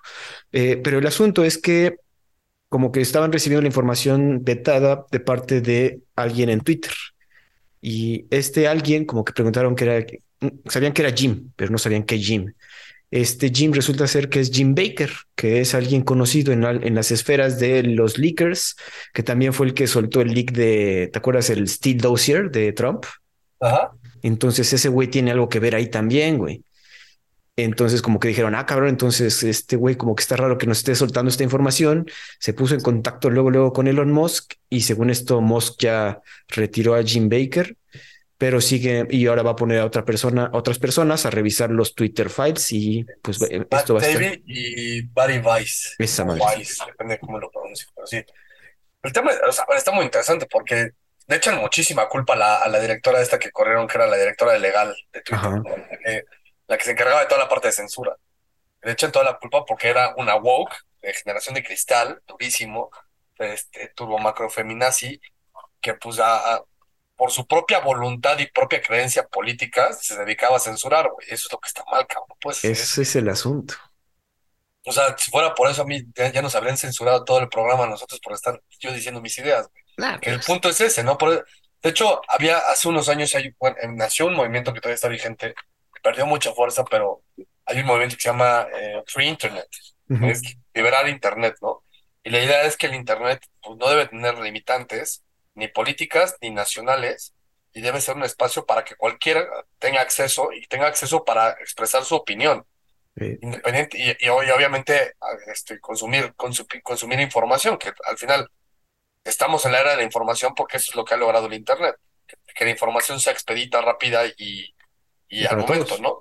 [0.51, 1.95] Eh, pero el asunto es que
[2.67, 6.91] como que estaban recibiendo la información vetada de parte de alguien en Twitter.
[7.81, 10.05] Y este alguien como que preguntaron que era,
[10.65, 12.53] sabían que era Jim, pero no sabían qué Jim.
[13.11, 16.93] Este Jim resulta ser que es Jim Baker, que es alguien conocido en, la- en
[16.95, 18.75] las esferas de los leakers,
[19.13, 22.71] que también fue el que soltó el leak de, ¿te acuerdas el Steel Dossier de
[22.73, 23.05] Trump?
[23.59, 23.91] Ajá.
[24.21, 26.63] Entonces ese güey tiene algo que ver ahí también, güey.
[27.55, 30.77] Entonces como que dijeron, ah, cabrón, entonces este güey como que está raro que nos
[30.77, 32.05] esté soltando esta información.
[32.39, 36.95] Se puso en contacto luego, luego con Elon Musk y según esto Musk ya retiró
[36.95, 37.75] a Jim Baker,
[38.39, 41.69] pero sigue y ahora va a poner a otra persona, a otras personas a revisar
[41.69, 44.39] los Twitter files y pues esto va a estar.
[44.47, 45.95] Y Barry Weiss.
[45.99, 46.41] Esa madre.
[46.41, 48.23] Weiss, depende de cómo lo pronuncie, pero sí.
[49.03, 50.91] El tema, o sea, está muy interesante porque
[51.27, 54.17] le echan muchísima culpa a la, a la directora esta que corrieron, que era la
[54.17, 55.63] directora de legal de Twitter, ¿no?
[55.63, 56.23] la, que,
[56.67, 58.15] la que se encargaba de toda la parte de censura.
[58.81, 62.89] Le echan toda la culpa porque era una woke de generación de cristal, durísimo,
[63.37, 65.19] este, turbo macro feminazi,
[65.81, 66.63] que pues a, a-
[67.19, 71.27] por su propia voluntad y propia creencia política se dedicaba a censurar, güey.
[71.29, 72.37] Eso es lo que está mal, cabrón.
[72.41, 73.75] Pues, Ese es el asunto.
[74.85, 77.49] o sea, si fuera por eso a mí ya, ya nos habrían censurado todo el
[77.49, 79.83] programa a nosotros por estar yo diciendo mis ideas, güey.
[79.97, 81.17] Nah, el pues, punto es ese, ¿no?
[81.17, 81.45] Por-
[81.81, 85.09] de hecho, había hace unos años hay, bueno, eh, nació un movimiento que todavía está
[85.09, 85.53] vigente,
[86.01, 87.23] perdió mucha fuerza, pero
[87.65, 89.67] hay un movimiento que se llama eh, Free Internet,
[90.21, 90.41] es
[90.73, 91.83] liberar Internet, ¿no?
[92.23, 95.23] Y la idea es que el Internet pues, no debe tener limitantes,
[95.59, 97.35] ni políticas, ni nacionales,
[97.73, 99.47] y debe ser un espacio para que cualquiera
[99.79, 102.65] tenga acceso y tenga acceso para expresar su opinión
[103.41, 105.13] independiente y, y hoy obviamente
[105.47, 108.49] este, consumir, consu- consumir información, que al final
[109.23, 111.53] estamos en la era de la información porque eso es lo que ha logrado el
[111.53, 111.95] Internet,
[112.27, 114.75] que, que la información sea expedita, rápida y,
[115.29, 116.01] y Y al momento, todos.
[116.01, 116.19] ¿no?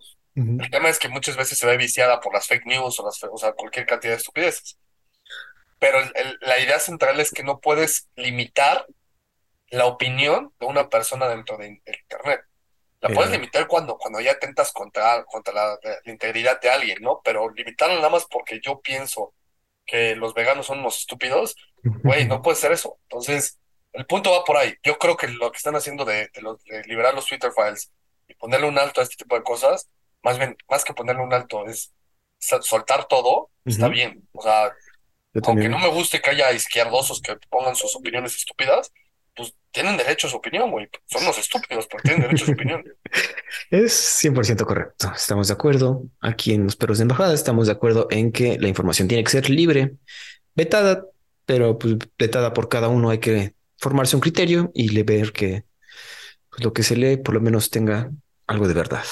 [0.58, 3.22] El tema es que muchas veces se ve viciada por las fake news o, las,
[3.24, 4.78] o sea, cualquier cantidad de estupideces.
[5.78, 8.86] Pero el- el- la idea central es que no puedes limitar
[9.70, 12.42] la opinión de una persona dentro de, Internet.
[13.00, 17.20] La puedes limitar cuando, cuando ya atentas contra, contra la, la integridad de alguien, ¿no?
[17.22, 19.34] Pero limitarla nada más porque yo pienso
[19.86, 21.54] que los veganos son unos estúpidos,
[22.02, 22.98] güey, no puede ser eso.
[23.04, 23.58] Entonces,
[23.92, 24.74] el punto va por ahí.
[24.82, 27.92] Yo creo que lo que están haciendo de, de los- de liberar los Twitter files
[28.26, 29.88] y ponerle un alto a este tipo de cosas,
[30.22, 31.92] más bien, más que ponerle un alto, es
[32.62, 34.28] soltar todo, está bien.
[34.32, 34.72] O sea,
[35.46, 38.92] aunque no me guste que haya izquierdosos que pongan sus opiniones estúpidas,
[39.78, 40.88] tienen derecho a su opinión, güey.
[41.06, 42.84] Son unos estúpidos, pero tienen derecho a su opinión.
[43.70, 45.12] Es 100% correcto.
[45.14, 46.02] Estamos de acuerdo.
[46.20, 49.30] Aquí en los perros de embajada estamos de acuerdo en que la información tiene que
[49.30, 49.94] ser libre,
[50.56, 51.04] vetada,
[51.46, 53.10] pero pues vetada por cada uno.
[53.10, 55.62] Hay que formarse un criterio y ver que
[56.50, 58.10] pues, lo que se lee por lo menos tenga
[58.48, 59.04] algo de verdad.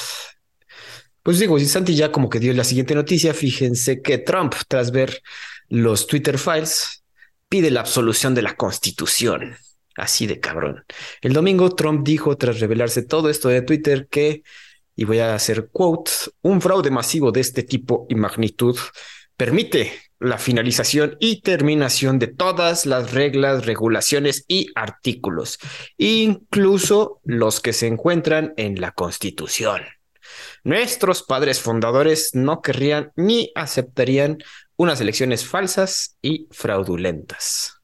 [1.23, 3.35] Pues digo, y Santi ya como que dio la siguiente noticia.
[3.35, 5.23] Fíjense que Trump, tras ver
[5.69, 7.05] los Twitter files,
[7.49, 9.57] pide la absolución de la Constitución.
[9.97, 10.85] Así de cabrón.
[11.21, 14.43] El domingo Trump dijo, tras revelarse todo esto de Twitter, que,
[14.95, 16.11] y voy a hacer quote,
[16.43, 18.77] un fraude masivo de este tipo y magnitud
[19.37, 25.59] permite la finalización y terminación de todas las reglas, regulaciones y artículos,
[25.99, 29.83] incluso los que se encuentran en la Constitución.
[30.65, 34.39] Nuestros padres fundadores no querrían ni aceptarían
[34.77, 37.76] unas elecciones falsas y fraudulentas.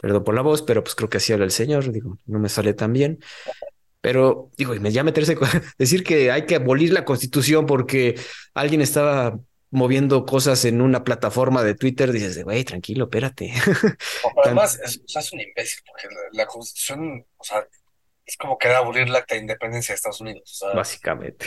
[0.00, 2.48] Perdón por la voz, pero pues creo que así habla el señor, digo, no me
[2.48, 3.18] sale tan bien.
[4.00, 5.36] Pero digo, y me ya meterse
[5.78, 8.18] decir que hay que abolir la constitución porque
[8.54, 9.38] alguien estaba
[9.70, 13.52] moviendo cosas en una plataforma de Twitter, dices, güey, tranquilo, espérate.
[13.62, 13.96] Tan-
[14.44, 17.64] además es, o sea, es un imbécil, porque la, la Constitución, o sea,
[18.26, 20.42] es como querer abolir el acta de independencia de Estados Unidos.
[20.44, 21.46] O sea, Básicamente.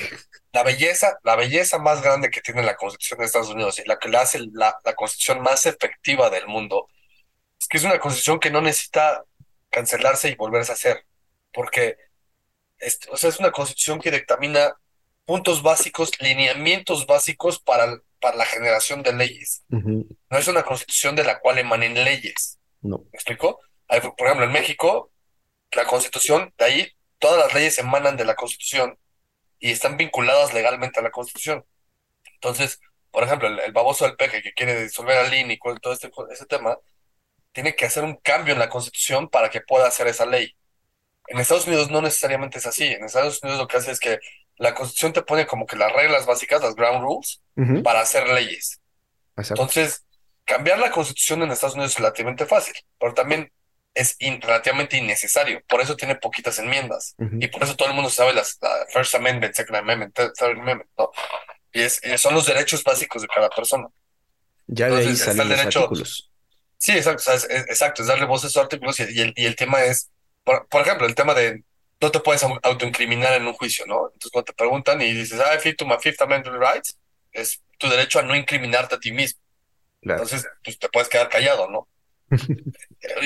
[0.54, 3.98] la belleza, la belleza más grande que tiene la Constitución de Estados Unidos y la
[4.00, 6.88] que le hace la, la Constitución más efectiva del mundo,
[7.64, 9.24] es que es una Constitución que no necesita
[9.70, 11.06] cancelarse y volverse a hacer,
[11.54, 11.98] porque
[12.78, 14.76] es, o sea, es una Constitución que dictamina
[15.26, 19.64] puntos básicos, lineamientos básicos para, para la generación de leyes.
[19.70, 22.60] No es una Constitución de la cual emanen leyes.
[22.82, 22.98] No.
[22.98, 23.60] ¿Me explico?
[23.88, 25.12] Hay, por ejemplo, en México,
[25.72, 29.00] la Constitución, de ahí, todas las leyes emanan de la Constitución
[29.60, 31.66] y están vinculadas legalmente a la Constitución.
[32.34, 35.94] Entonces, por ejemplo, el, el baboso del peje que quiere disolver al INE y todo
[35.94, 36.78] este, ese tema,
[37.54, 40.56] tiene que hacer un cambio en la Constitución para que pueda hacer esa ley.
[41.28, 42.86] En Estados Unidos no necesariamente es así.
[42.86, 44.20] En Estados Unidos lo que hace es que
[44.58, 47.82] la Constitución te pone como que las reglas básicas, las ground rules, Ujú.
[47.84, 48.80] para hacer leyes.
[49.38, 49.62] Exacto.
[49.64, 50.04] Entonces,
[50.46, 53.52] cambiar la constitución en Estados Unidos es relativamente fácil, pero también
[53.96, 55.62] es in- relativamente innecesario.
[55.68, 57.16] Por eso tiene poquitas enmiendas.
[57.18, 57.38] Ujú.
[57.40, 60.90] Y por eso todo el mundo sabe las la First Amendment, Second Amendment, Third Amendment,
[60.98, 61.12] ¿no?
[61.72, 63.88] Y, es, y son los derechos básicos de cada persona.
[64.68, 66.30] Ya de ahí Entonces, salen los derecho- artículos.
[66.84, 69.46] Sí, exacto, es, es- exacto, es darle voz a esos artículos y, y el, y
[69.46, 70.12] el tema es,
[70.44, 71.64] por, por ejemplo, el tema de
[72.02, 74.08] no te puedes au- autoincriminar en un juicio, ¿no?
[74.08, 76.98] Entonces cuando te preguntan y dices, ah, I to my Fifth Amendment rights,
[77.32, 79.40] es tu derecho a no incriminarte a ti mismo.
[80.02, 80.24] Claro.
[80.24, 81.88] Entonces, pues te puedes quedar callado, ¿no?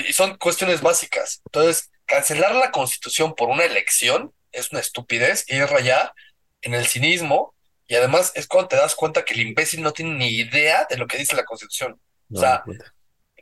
[0.08, 1.42] Y son cuestiones básicas.
[1.46, 6.14] Entonces, cancelar la constitución por una elección es una estupidez y es rayar
[6.62, 7.56] en el cinismo
[7.88, 10.98] y además es cuando te das cuenta que el imbécil no tiene ni idea de
[10.98, 12.00] lo que dice la constitución.
[12.30, 12.64] No, o sea.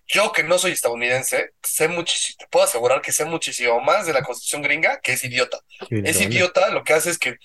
[0.08, 4.14] Yo que no soy estadounidense, sé muchísimo, te puedo asegurar que sé muchísimo más de
[4.14, 5.60] la constitución gringa que es idiota.
[5.90, 7.38] Es idiota, lo que hace es que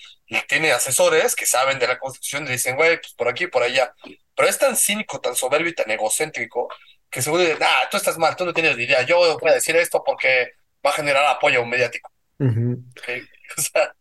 [0.47, 3.93] tiene asesores que saben de la constitución y dicen, güey, pues por aquí, por allá.
[4.35, 6.69] Pero es tan cínico, tan soberbio y tan egocéntrico
[7.09, 9.55] que seguro dicen, ah, tú estás mal, tú no tienes ni idea, yo voy a
[9.55, 10.51] decir esto porque
[10.85, 12.11] va a generar apoyo mediático.
[13.57, 14.00] O sea, ah, e,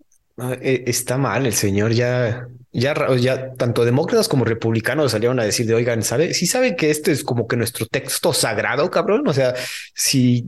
[0.60, 5.74] Está mal, el señor ya, ya, ya tanto demócratas como republicanos salieron a decir de
[5.74, 6.34] oigan, ¿sabe?
[6.34, 9.26] Si saben que esto es como que nuestro texto sagrado, cabrón.
[9.28, 9.54] O sea,
[9.94, 10.46] si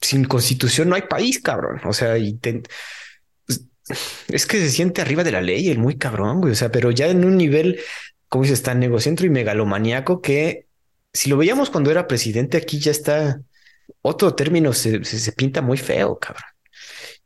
[0.00, 1.80] sin constitución no hay país, cabrón.
[1.84, 3.66] O sea, y pues,
[4.28, 6.52] es que se siente arriba de la ley, el muy cabrón, güey.
[6.52, 7.80] O sea, pero ya en un nivel,
[8.28, 10.66] como dice, tan negocentro y megalomaníaco que
[11.12, 13.40] si lo veíamos cuando era presidente, aquí ya está
[14.02, 16.44] otro término, se, se, pinta muy feo, cabrón.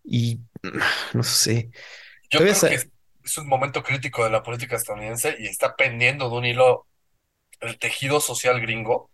[0.05, 0.40] Y
[1.12, 1.70] no sé.
[2.35, 2.75] Yo creo que
[3.25, 6.87] es, un momento crítico de la política estadounidense y está pendiendo de un hilo
[7.61, 9.11] el tejido social gringo.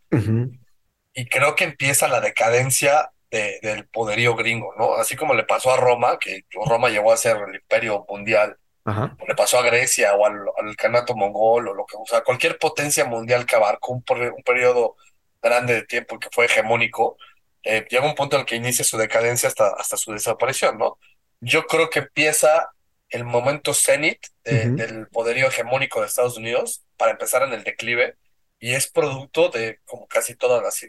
[1.13, 4.95] Y creo que empieza la decadencia del poderío gringo, ¿no?
[4.95, 9.27] Así como le pasó a Roma, que Roma llegó a ser el imperio mundial, o
[9.29, 12.59] le pasó a Grecia o al, al canato mongol, o lo que, o sea, cualquier
[12.59, 14.97] potencia mundial que abarcó un, un periodo
[15.41, 17.17] grande de tiempo que fue hegemónico,
[17.63, 20.99] eh, llega un punto en el que inicia su decadencia hasta, hasta su desaparición, ¿no?
[21.41, 22.71] Yo creo que empieza
[23.11, 28.16] el momento cenit del poderío hegemónico de Estados Unidos para empezar en el declive
[28.61, 30.81] y es producto de como casi todas las...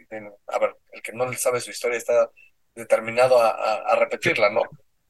[0.46, 2.30] a ver, el que no le sabe su historia está
[2.74, 4.62] determinado a, a, repetirla, ¿no?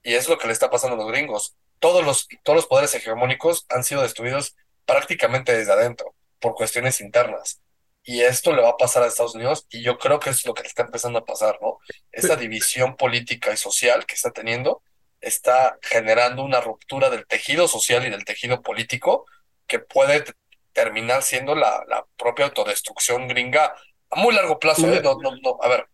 [0.03, 1.57] Y es lo que le está pasando a los gringos.
[1.81, 7.61] Todos los, todos los poderes hegemónicos han sido destruidos prácticamente desde adentro, por cuestiones internas.
[8.05, 10.55] Y esto le va a pasar a Estados Unidos y yo creo que es lo
[10.55, 11.79] que le está empezando a pasar, ¿no?
[12.11, 14.83] Esa división política y social que está teniendo
[15.23, 19.25] está generando una ruptura del tejido social y del tejido político
[19.67, 20.25] que puede
[20.73, 23.73] terminar siendo la, la propia autodestrucción gringa
[24.11, 24.93] a muy largo plazo.
[24.93, 25.01] ¿eh?
[25.03, 25.87] No, no, no, a ver,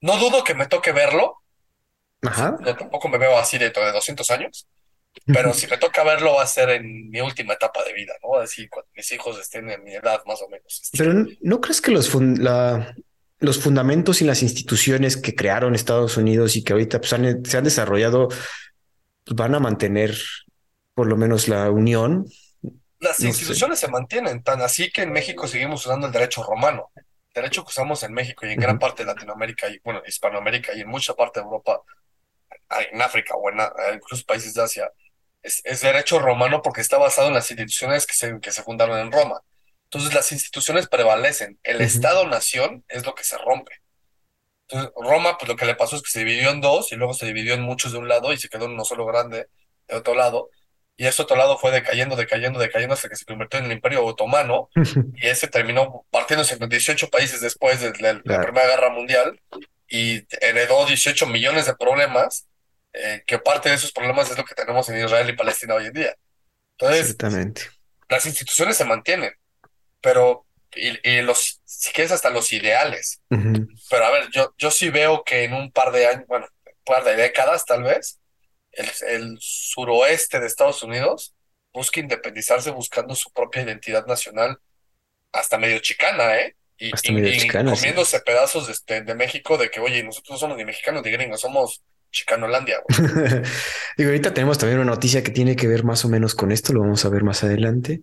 [0.00, 1.36] no dudo que me toque verlo.
[2.22, 2.56] Ajá.
[2.60, 4.66] No, tampoco me veo así dentro de 200 años.
[5.26, 8.38] Pero si me toca verlo, va a ser en mi última etapa de vida, ¿no?
[8.38, 10.80] Así cuando mis hijos estén en mi edad, más o menos.
[10.84, 10.98] Este.
[10.98, 12.94] Pero ¿no crees que los, la,
[13.40, 17.64] los fundamentos y las instituciones que crearon Estados Unidos y que ahorita pues, se han
[17.64, 20.16] desarrollado pues, van a mantener
[20.94, 22.26] por lo menos la unión
[23.00, 26.90] las instituciones se mantienen, tan así que en México seguimos usando el derecho romano.
[26.96, 30.74] El derecho que usamos en México y en gran parte de Latinoamérica y, bueno, Hispanoamérica
[30.74, 31.80] y en mucha parte de Europa,
[32.90, 33.58] en África o en
[33.94, 34.90] incluso países de Asia,
[35.42, 39.12] es, derecho romano porque está basado en las instituciones que se, que se fundaron en
[39.12, 39.40] Roma.
[39.90, 41.58] Entonces las instituciones prevalecen.
[41.62, 43.72] El Estado-nación es lo que se rompe.
[44.68, 47.14] Entonces, Roma, pues lo que le pasó es que se dividió en dos y luego
[47.14, 49.48] se dividió en muchos de un lado y se quedó en uno solo grande
[49.88, 50.50] de otro lado.
[51.00, 54.04] Y ese otro lado fue decayendo, decayendo, decayendo hasta que se convirtió en el Imperio
[54.04, 54.68] Otomano.
[55.14, 59.40] Y ese terminó partiéndose en 18 países después de la, Primera Guerra Mundial
[59.88, 62.46] y heredó 18 millones de problemas,
[62.92, 65.86] eh, que parte de esos problemas es lo que tenemos en Israel y Palestina hoy
[65.86, 66.16] en día.
[66.76, 67.16] Entonces,
[68.08, 69.32] las instituciones se mantienen,
[70.00, 73.20] pero, y, los, si quieres, hasta los ideales.
[73.28, 76.84] Pero a ver, yo, yo sí veo que en un par de años, bueno, un
[76.84, 78.20] par de décadas tal vez,
[78.72, 81.34] el, suroeste de Estados Unidos
[81.72, 84.58] busca independizarse buscando su propia identidad nacional,
[85.32, 86.56] hasta medio chicana, ¿eh?
[86.78, 91.02] Y, comiéndose pedazos de, este, de, México de que, oye, nosotros no somos ni mexicanos
[91.02, 92.78] ni gringos, somos Chicanolandia.
[93.96, 96.72] y ahorita tenemos también una noticia que tiene que ver más o menos con esto,
[96.72, 98.02] lo vamos a ver más adelante.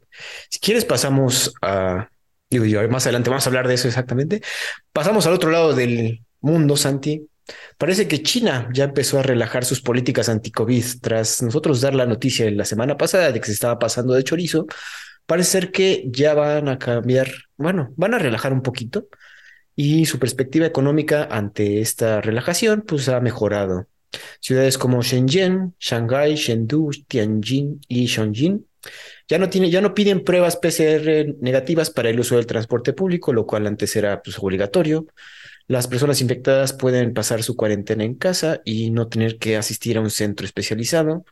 [0.49, 2.09] Si quieres, pasamos a.
[2.49, 4.41] Digo, más adelante vamos a hablar de eso exactamente.
[4.93, 7.27] Pasamos al otro lado del mundo, Santi.
[7.77, 12.49] Parece que China ya empezó a relajar sus políticas anti-COVID tras nosotros dar la noticia
[12.51, 14.67] la semana pasada de que se estaba pasando de chorizo.
[15.25, 19.07] Parece ser que ya van a cambiar, bueno, van a relajar un poquito
[19.75, 23.87] y su perspectiva económica ante esta relajación pues ha mejorado.
[24.39, 28.65] Ciudades como Shenzhen, Shanghai, Chengdu, Tianjin y Chongqing
[29.27, 33.33] ya no, tiene, ya no piden pruebas PCR negativas para el uso del transporte público,
[33.33, 35.07] lo cual antes era pues, obligatorio.
[35.67, 40.01] Las personas infectadas pueden pasar su cuarentena en casa y no tener que asistir a
[40.01, 41.25] un centro especializado.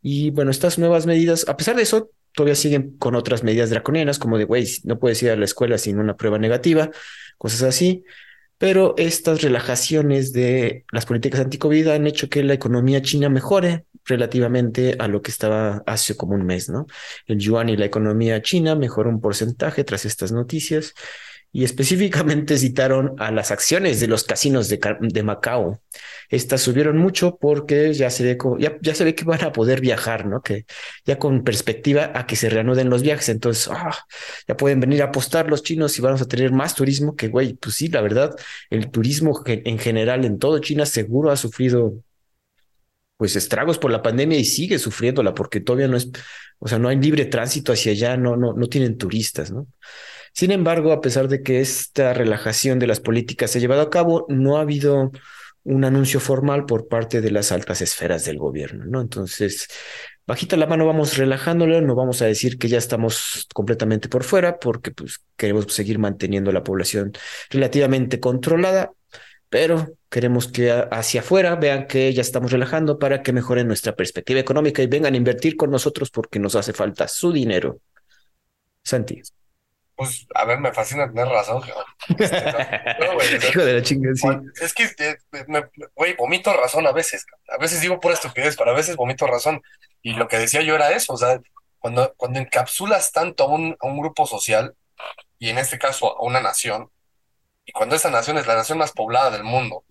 [0.00, 4.18] Y bueno, estas nuevas medidas, a pesar de eso, todavía siguen con otras medidas draconianas,
[4.18, 6.90] como de, güey, no puedes ir a la escuela sin una prueba negativa,
[7.36, 8.04] cosas así.
[8.58, 14.96] Pero estas relajaciones de las políticas anti-COVID han hecho que la economía china mejore relativamente
[14.98, 16.86] a lo que estaba hace como un mes, ¿no?
[17.26, 20.94] El yuan y la economía china mejoró un porcentaje tras estas noticias
[21.54, 25.80] y específicamente citaron a las acciones de los casinos de, Macao.
[26.28, 29.80] Estas subieron mucho porque ya se, ve, ya, ya, se ve que van a poder
[29.80, 30.42] viajar, ¿no?
[30.42, 30.66] Que
[31.06, 33.96] ya con perspectiva a que se reanuden los viajes, entonces ah,
[34.48, 37.54] ya pueden venir a apostar los chinos y vamos a tener más turismo que, güey,
[37.54, 38.34] pues sí, la verdad,
[38.68, 42.02] el turismo en general en todo China seguro ha sufrido
[43.16, 46.10] pues estragos por la pandemia y sigue sufriéndola porque todavía no es,
[46.58, 49.68] o sea, no hay libre tránsito hacia allá, no, no, no tienen turistas, ¿no?
[50.34, 53.90] Sin embargo, a pesar de que esta relajación de las políticas se ha llevado a
[53.90, 55.12] cabo, no ha habido
[55.62, 59.00] un anuncio formal por parte de las altas esferas del gobierno, ¿no?
[59.00, 59.68] Entonces,
[60.26, 64.58] bajita la mano vamos relajándolo, no vamos a decir que ya estamos completamente por fuera
[64.58, 67.12] porque pues queremos seguir manteniendo la población
[67.48, 68.92] relativamente controlada,
[69.48, 74.40] pero queremos que hacia afuera vean que ya estamos relajando para que mejoren nuestra perspectiva
[74.40, 77.80] económica y vengan a invertir con nosotros porque nos hace falta su dinero.
[78.82, 79.22] Santi.
[79.96, 81.62] Pues, a ver, me fascina tener razón.
[82.18, 82.36] Este,
[83.48, 84.28] Hijo de la chingada, sí.
[84.60, 85.16] Es que, eh,
[85.94, 87.26] güey, vomito razón a veces.
[87.48, 89.62] A veces digo por estupidez, pero a veces vomito razón.
[90.02, 91.40] Y lo que decía yo era eso, o sea,
[91.78, 94.74] cuando, cuando encapsulas tanto a un, a un grupo social,
[95.38, 96.90] y en este caso a una nación,
[97.66, 99.84] y cuando esa nación es la nación más poblada del mundo,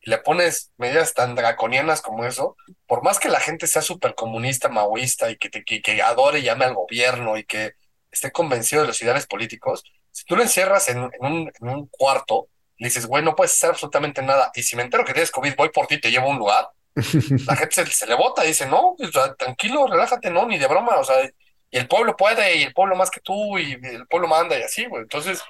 [0.00, 2.56] y le pones medidas tan draconianas como eso,
[2.86, 6.42] por más que la gente sea súper comunista, maoísta, y que, te, que, adore y
[6.42, 7.74] llame al gobierno, y que
[8.10, 12.48] esté convencido de los ideales políticos, si tú lo encierras en, un, en un, cuarto,
[12.76, 15.54] le dices, güey, no puedes hacer absolutamente nada, y si me entero que tienes COVID,
[15.56, 18.66] voy por ti, te llevo a un lugar, la gente se, le vota y dice,
[18.66, 18.96] no,
[19.38, 21.16] tranquilo, relájate, no, ni de broma, o sea,
[21.70, 24.62] y el pueblo puede, y el pueblo más que tú, y el pueblo manda, y
[24.62, 25.02] así, güey.
[25.02, 25.40] Entonces,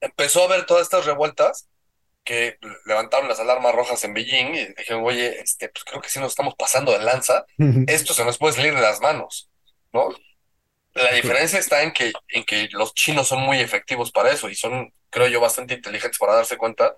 [0.00, 1.68] empezó a ver todas estas revueltas
[2.24, 6.20] que levantaron las alarmas rojas en Beijing y dijeron, oye, este, pues creo que sí
[6.20, 7.46] nos estamos pasando de lanza,
[7.88, 9.50] esto se nos puede salir de las manos,
[9.92, 10.08] ¿no?
[10.94, 14.54] La diferencia está en que, en que los chinos son muy efectivos para eso y
[14.54, 16.94] son, creo yo, bastante inteligentes para darse cuenta.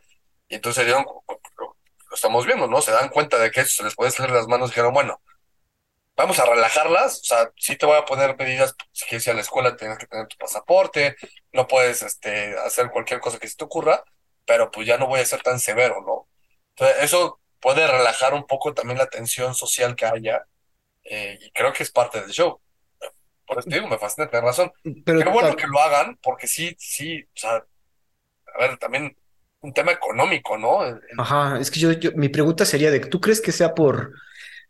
[0.48, 1.76] Y entonces dieron, lo
[2.12, 2.82] estamos viendo, ¿no?
[2.82, 5.20] Se dan cuenta de que eso se les puede salir las manos y dijeron, bueno,
[6.16, 9.34] vamos a relajarlas, o sea, sí te voy a poner medidas, si quieres ir a
[9.34, 11.16] la escuela tienes que tener tu pasaporte,
[11.52, 14.04] no puedes este, hacer cualquier cosa que se te ocurra,
[14.46, 16.28] pero pues ya no voy a ser tan severo, ¿no?
[16.70, 20.46] Entonces, eso puede relajar un poco también la tensión social que haya,
[21.04, 22.60] eh, y creo que es parte del show.
[23.46, 24.72] Por eso digo, me fascina tener razón.
[25.04, 27.64] Pero, Qué bueno que lo hagan, porque sí, sí, o sea,
[28.54, 29.16] a ver, también
[29.60, 30.80] un tema económico, ¿no?
[31.18, 34.12] Ajá, es que yo, yo, mi pregunta sería de, ¿tú crees que sea por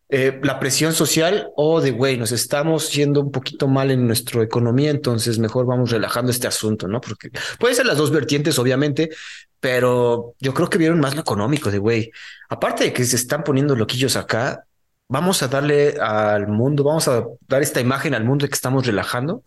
[0.08, 4.42] eh, la presión social o de, güey, nos estamos yendo un poquito mal en nuestra
[4.42, 7.00] economía, entonces mejor vamos relajando este asunto, ¿no?
[7.00, 9.10] Porque puede ser las dos vertientes, obviamente,
[9.58, 12.12] pero yo creo que vieron más lo económico de, güey,
[12.48, 14.66] aparte de que se están poniendo loquillos acá,
[15.08, 18.86] vamos a darle al mundo, vamos a dar esta imagen al mundo de que estamos
[18.86, 19.42] relajando.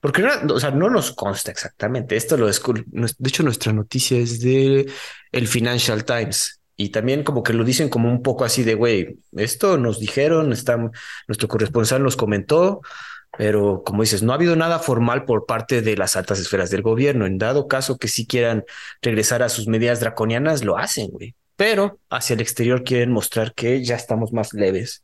[0.00, 2.16] Porque no, o sea, no nos consta exactamente.
[2.16, 4.90] Esto lo es, de hecho, nuestra noticia es de
[5.32, 6.60] el Financial Times.
[6.76, 10.48] Y también como que lo dicen como un poco así de, güey, esto nos dijeron,
[10.48, 12.82] nuestro corresponsal nos comentó,
[13.36, 16.82] pero como dices, no ha habido nada formal por parte de las altas esferas del
[16.82, 17.26] gobierno.
[17.26, 18.64] En dado caso que sí quieran
[19.00, 21.34] regresar a sus medidas draconianas, lo hacen, güey.
[21.56, 25.02] Pero hacia el exterior quieren mostrar que ya estamos más leves.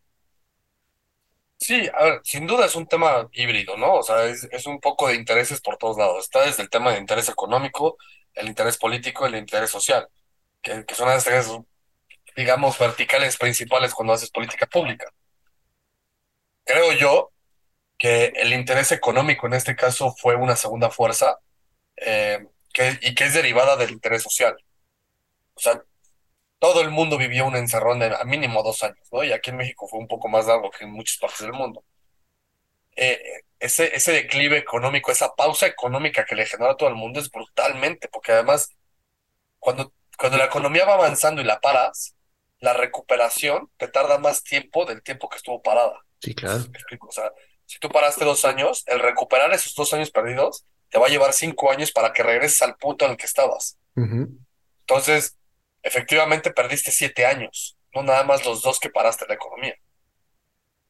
[1.59, 3.95] Sí, a ver, sin duda es un tema híbrido, ¿no?
[3.95, 6.25] O sea, es, es un poco de intereses por todos lados.
[6.25, 7.97] Está desde el tema de interés económico,
[8.35, 10.09] el interés político, el interés social
[10.63, 11.51] que, son las tres,
[12.37, 15.13] digamos, verticales principales cuando haces política pública.
[16.65, 17.33] Creo yo
[17.99, 21.39] que el interés económico en este caso fue una segunda fuerza
[21.97, 24.57] eh, que, y que es derivada del interés social.
[25.55, 25.83] O sea,
[26.63, 29.25] todo el mundo vivió un encerrón de a mínimo dos años, ¿no?
[29.25, 31.83] Y aquí en México fue un poco más largo que en muchas partes del mundo.
[32.95, 33.21] Eh,
[33.59, 37.29] ese, ese declive económico, esa pausa económica que le generó a todo el mundo es
[37.33, 38.71] brutalmente, porque además,
[39.59, 42.15] cuando cuando la economía va avanzando y la paras,
[42.61, 45.99] la recuperación te tarda más tiempo del tiempo que estuvo parada.
[46.21, 46.63] Sí, claro.
[47.01, 47.33] O sea,
[47.67, 51.33] si tú paraste dos años, el recuperar esos dos años perdidos te va a llevar
[51.33, 53.79] cinco años para que regreses al punto en el que estabas.
[53.97, 55.37] Entonces,
[55.83, 59.77] efectivamente perdiste siete años, no nada más los dos que paraste la economía.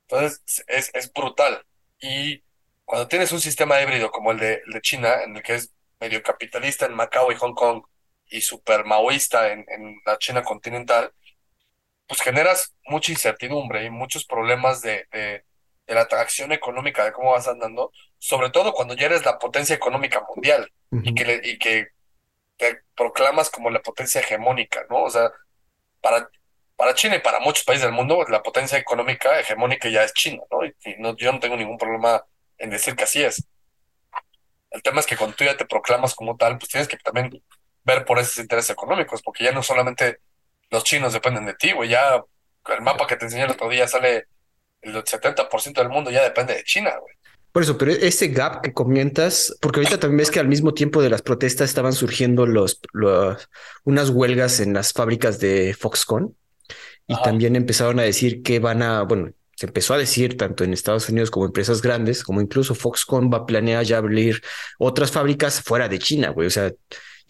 [0.09, 1.65] Entonces, es, es brutal.
[2.01, 2.43] Y
[2.85, 5.73] cuando tienes un sistema híbrido como el de, el de China, en el que es
[6.01, 7.83] medio capitalista en Macao y Hong Kong,
[8.27, 11.13] y super maoísta en, en la China continental,
[12.07, 15.45] pues generas mucha incertidumbre y muchos problemas de, de,
[15.87, 20.25] la atracción económica, de cómo vas andando, sobre todo cuando ya eres la potencia económica
[20.35, 21.89] mundial y, que y que
[22.63, 25.03] te proclamas como la potencia hegemónica, ¿no?
[25.03, 25.33] O sea,
[26.01, 26.29] para,
[26.77, 30.43] para China y para muchos países del mundo, la potencia económica hegemónica ya es China,
[30.51, 30.65] ¿no?
[30.65, 32.25] Y, no, yo no tengo ningún problema
[32.59, 33.45] en decir que así es.
[34.71, 37.43] El tema es que cuando tú ya te proclamas como tal, pues tienes que también
[37.85, 40.21] ver por esos intereses económicos, porque ya no solamente
[40.71, 42.23] los chinos dependen de ti, güey, ya
[42.69, 44.29] el mapa que te enseñé el otro día sale
[44.83, 47.15] el 70% del mundo ya depende de China, güey.
[47.53, 51.03] Por eso, pero ese gap que comentas, porque ahorita también ves que al mismo tiempo
[51.03, 52.81] de las protestas estaban surgiendo los,
[53.85, 56.35] unas huelgas en las fábricas de Foxconn
[57.07, 60.73] y también empezaron a decir que van a, bueno, se empezó a decir tanto en
[60.73, 64.43] Estados Unidos como empresas grandes, como incluso Foxconn va a planear ya abrir
[64.79, 66.47] otras fábricas fuera de China, güey.
[66.47, 66.73] O sea,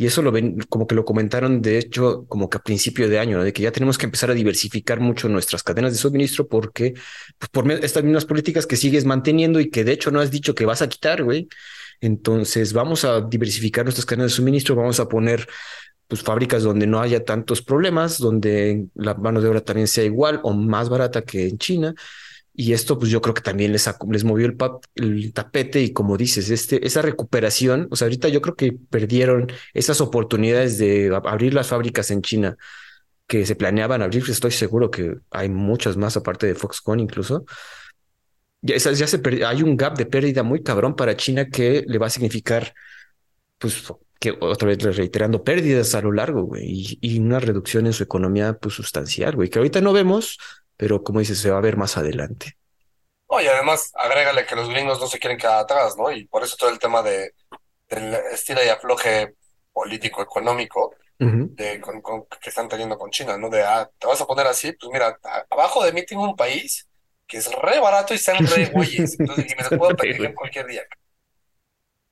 [0.02, 3.20] Y eso lo ven, como que lo comentaron, de hecho, como que a principio de
[3.20, 6.94] año, de que ya tenemos que empezar a diversificar mucho nuestras cadenas de suministro porque
[7.38, 10.56] pues, por estas mismas políticas que sigues manteniendo y que de hecho no has dicho
[10.56, 11.48] que vas a quitar, güey.
[12.00, 15.46] Entonces vamos a diversificar nuestras cadenas de suministro, vamos a poner
[16.08, 20.40] pues fábricas donde no haya tantos problemas, donde la mano de obra también sea igual
[20.42, 21.94] o más barata que en China.
[22.54, 26.50] Y esto, pues yo creo que también les, les movió el, tapete y como dices,
[26.50, 31.68] este, esa recuperación, o sea, ahorita yo creo que perdieron esas oportunidades de abrir las
[31.68, 32.56] fábricas en China
[33.26, 37.46] que se planeaban abrir, estoy seguro que hay muchas más aparte de Foxconn incluso.
[38.60, 41.98] Ya, esas, ya se hay un gap de pérdida muy cabrón para China que le
[41.98, 42.74] va a significar,
[43.58, 43.82] pues,
[44.20, 48.58] que otra vez reiterando, pérdidas a lo largo, y, y una reducción en su economía,
[48.58, 50.38] pues, sustancial, güey, que ahorita no vemos,
[50.82, 52.58] pero como dices, se va a ver más adelante.
[53.30, 56.10] No, y además, agrégale que los gringos no se quieren quedar atrás, ¿no?
[56.10, 57.34] Y por eso todo el tema de,
[57.88, 59.36] del estira y afloje
[59.72, 63.48] político-económico de, con, que están teniendo con China, ¿no?
[63.48, 65.16] De, ah, te vas a poner así, pues mira,
[65.48, 66.88] abajo de mí tengo un país
[67.28, 70.66] que es re barato y están re güeyes, entonces, y me los puedo pedir cualquier
[70.66, 70.82] día.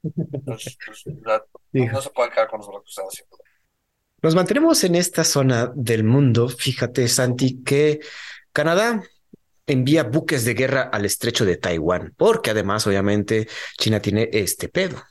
[0.04, 1.02] Entonces, pues,
[1.72, 3.36] no, se puede quedar con nosotros haciendo.
[4.22, 6.48] Nos mantenemos en esta zona del mundo.
[6.48, 8.00] Fíjate, Santi, que
[8.52, 9.02] Canadá
[9.66, 13.48] envía buques de guerra al estrecho de Taiwán, porque además, obviamente,
[13.78, 15.02] China tiene este pedo.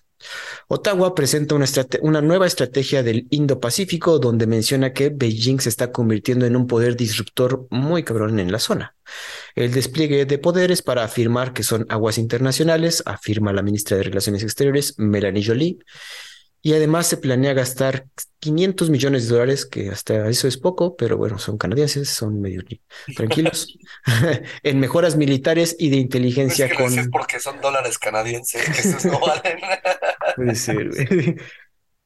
[0.67, 1.55] Ottawa presenta
[2.01, 6.97] una, nueva estrategia del Indo-Pacífico donde menciona que Beijing se está convirtiendo en un poder
[6.97, 8.95] disruptor muy cabrón en la zona.
[9.55, 14.43] El despliegue de poderes para afirmar que son aguas internacionales, afirma la ministra de Relaciones
[14.43, 15.79] Exteriores, Melanie Jolie,
[16.61, 18.05] y además se planea gastar
[18.39, 22.63] 500 millones de dólares, que hasta eso es poco, pero bueno, son canadienses, son medio
[23.15, 23.77] tranquilos,
[24.63, 26.99] en mejoras militares y de inteligencia es que con...
[26.99, 29.59] Es porque son dólares canadienses, que esos no valen.
[30.35, 30.89] Puede ser,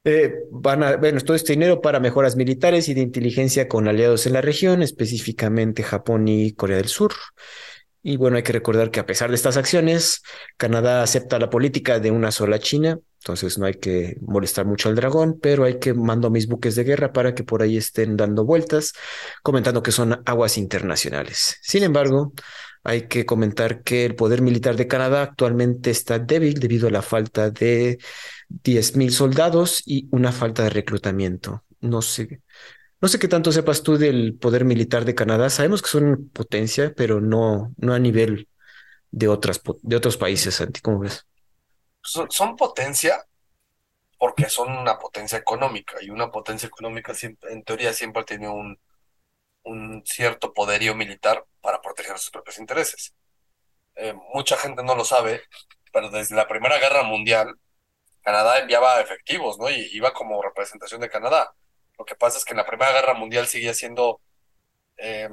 [0.05, 4.25] eh, van a, bueno, todo este dinero para mejoras militares y de inteligencia con aliados
[4.25, 7.13] en la región, específicamente Japón y Corea del Sur.
[8.01, 10.21] Y bueno, hay que recordar que a pesar de estas acciones,
[10.57, 14.95] Canadá acepta la política de una sola China, entonces no hay que molestar mucho al
[14.95, 18.43] dragón, pero hay que mando mis buques de guerra para que por ahí estén dando
[18.43, 18.91] vueltas,
[19.41, 21.57] comentando que son aguas internacionales.
[21.61, 22.33] Sin embargo,
[22.83, 27.01] hay que comentar que el poder militar de Canadá actualmente está débil debido a la
[27.01, 27.97] falta de
[28.49, 31.63] 10.000 soldados y una falta de reclutamiento.
[31.79, 32.41] No sé,
[32.99, 35.49] no sé qué tanto sepas tú del poder militar de Canadá.
[35.49, 38.49] Sabemos que son potencia, pero no, no a nivel
[39.11, 40.81] de, otras, de otros países, Santi.
[40.81, 41.25] ¿Cómo ves?
[42.03, 43.25] Son, potencia
[44.17, 48.79] porque son una potencia económica y una potencia económica en teoría siempre tenido un,
[49.63, 53.13] un cierto poderío militar para proteger sus propios intereses.
[53.95, 55.43] Eh, mucha gente no lo sabe,
[55.91, 57.55] pero desde la Primera Guerra Mundial,
[58.21, 59.69] Canadá enviaba efectivos, ¿no?
[59.69, 61.53] Y iba como representación de Canadá.
[61.97, 64.21] Lo que pasa es que en la Primera Guerra Mundial seguía siendo
[64.97, 65.29] eh,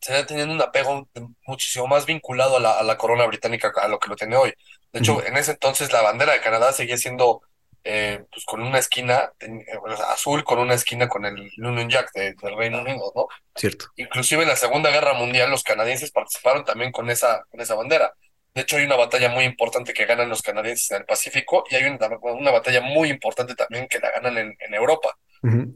[0.00, 1.08] seguía teniendo un apego
[1.46, 4.54] muchísimo más vinculado a la, a la, corona británica a lo que lo tiene hoy.
[4.92, 7.42] De hecho, en ese entonces la bandera de Canadá seguía siendo
[7.84, 9.64] eh, pues con una esquina eh,
[10.08, 13.28] azul, con una esquina con el Union Jack del Reino Unido, ¿no?
[13.54, 13.86] Cierto.
[13.96, 18.12] Inclusive en la Segunda Guerra Mundial los canadienses participaron también con esa, con esa bandera.
[18.54, 21.76] De hecho, hay una batalla muy importante que ganan los canadienses en el Pacífico y
[21.76, 25.16] hay una, una batalla muy importante también que la ganan en, en Europa,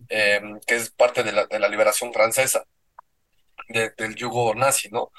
[0.09, 2.65] eh, que es parte de la, de la liberación francesa
[3.69, 5.13] del yugo nazi, ¿no?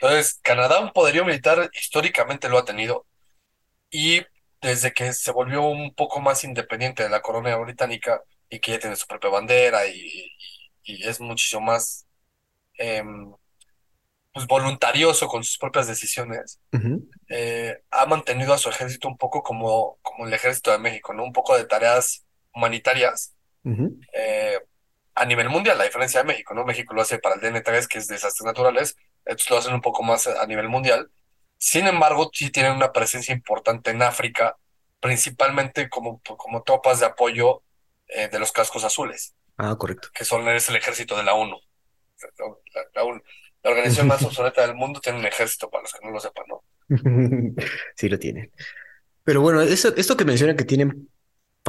[0.00, 3.04] Entonces, Canadá un poderío militar históricamente lo ha tenido
[3.90, 4.22] y
[4.60, 8.78] desde que se volvió un poco más independiente de la corona británica y que ya
[8.78, 10.32] tiene su propia bandera y,
[10.84, 12.06] es muchísimo más
[12.78, 13.30] em,
[14.32, 16.60] pues voluntarioso con sus propias decisiones,
[17.28, 21.24] eh, ha mantenido a su ejército un poco como, como el ejército de México, ¿no?
[21.24, 22.24] Un poco de tareas
[22.54, 23.34] humanitarias
[25.18, 26.64] a nivel mundial, la diferencia de México, ¿no?
[26.64, 30.02] México lo hace para el DN3, que es desastres naturales, estos lo hacen un poco
[30.02, 31.10] más a nivel mundial.
[31.58, 34.56] Sin embargo, sí tienen una presencia importante en África,
[35.00, 37.62] principalmente como, como tropas de apoyo
[38.06, 39.34] eh, de los cascos azules.
[39.56, 40.08] Ah, correcto.
[40.14, 41.58] Que son es el ejército de la ONU.
[42.94, 43.04] La,
[43.62, 46.44] la organización más obsoleta del mundo tiene un ejército, para los que no lo sepan,
[46.48, 46.62] ¿no?
[47.96, 48.52] sí lo tienen.
[49.24, 51.08] Pero bueno, eso, esto que menciona que tienen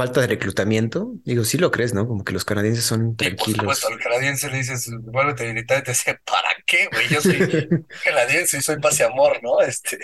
[0.00, 1.12] falta de reclutamiento?
[1.26, 2.08] Digo, sí lo crees, ¿no?
[2.08, 3.66] Como que los canadienses son tranquilos.
[3.66, 7.06] Pues al canadiense le dices, vuélvete militar y te dice, ¿para qué, güey?
[7.08, 7.36] Yo soy
[8.04, 9.60] canadiense y soy paz y amor, ¿no?
[9.60, 9.98] Este.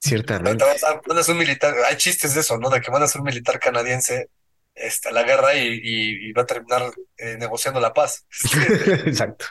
[0.00, 0.64] Ciertamente.
[1.06, 2.68] Mandas un militar, hay chistes de eso, ¿no?
[2.68, 4.28] De que mandas un militar canadiense
[4.74, 6.82] este, a la guerra y, y, va a terminar
[7.16, 8.26] eh, negociando la paz.
[9.06, 9.46] Exacto.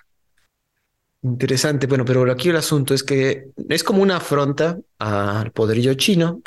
[1.22, 6.42] Interesante, bueno, pero aquí el asunto es que es como una afronta al poderío chino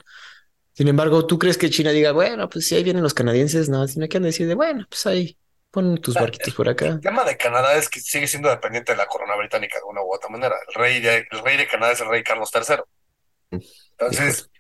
[0.77, 3.89] Sin embargo, ¿tú crees que China diga, bueno, pues si ahí vienen los canadienses, no,
[3.89, 5.39] sino que han de decir de, bueno, pues ahí
[5.71, 6.85] pon tus barquitos por acá?
[6.85, 10.03] El tema de Canadá es que sigue siendo dependiente de la corona británica de una
[10.03, 10.55] u otra manera.
[10.69, 13.61] El rey de, el rey de Canadá es el rey Carlos III.
[13.93, 14.51] Entonces,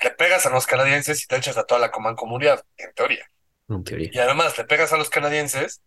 [0.00, 3.28] le pegas a los canadienses y te echas a toda la Coman comunidad, en teoría.
[3.68, 4.10] En teoría.
[4.12, 5.80] Y además le pegas a los canadienses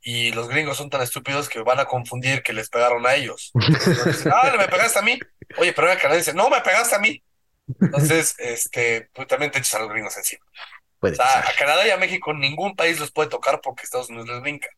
[0.00, 3.52] y los gringos son tan estúpidos que van a confundir que les pegaron a ellos.
[3.54, 5.18] Entonces, ah, me pegaste a mí.
[5.58, 6.32] Oye, pero era canadiense.
[6.32, 7.22] No, me pegaste a mí.
[7.80, 10.44] Entonces, este, pues también te echas a los gringos encima.
[10.98, 11.44] Puede O sea, pasar.
[11.44, 14.68] a Canadá y a México ningún país los puede tocar porque Estados Unidos les brinca.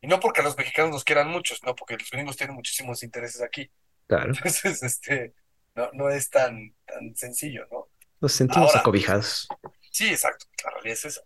[0.00, 3.42] Y no porque los mexicanos nos quieran mucho, sino porque los gringos tienen muchísimos intereses
[3.42, 3.70] aquí.
[4.08, 5.34] Claro, Entonces, este,
[5.74, 7.88] no, no es tan, tan sencillo, ¿no?
[8.20, 8.80] nos sentimos Ahora.
[8.80, 9.48] acobijados.
[9.90, 11.22] Sí, exacto, la realidad es esa.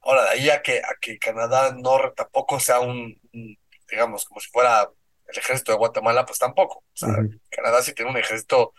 [0.00, 3.58] Ahora, de ahí a que, a que Canadá no tampoco sea un, un,
[3.90, 4.88] digamos, como si fuera
[5.28, 6.78] el ejército de Guatemala, pues tampoco.
[6.78, 7.10] O sea.
[7.50, 8.72] Canadá sí tiene un ejército,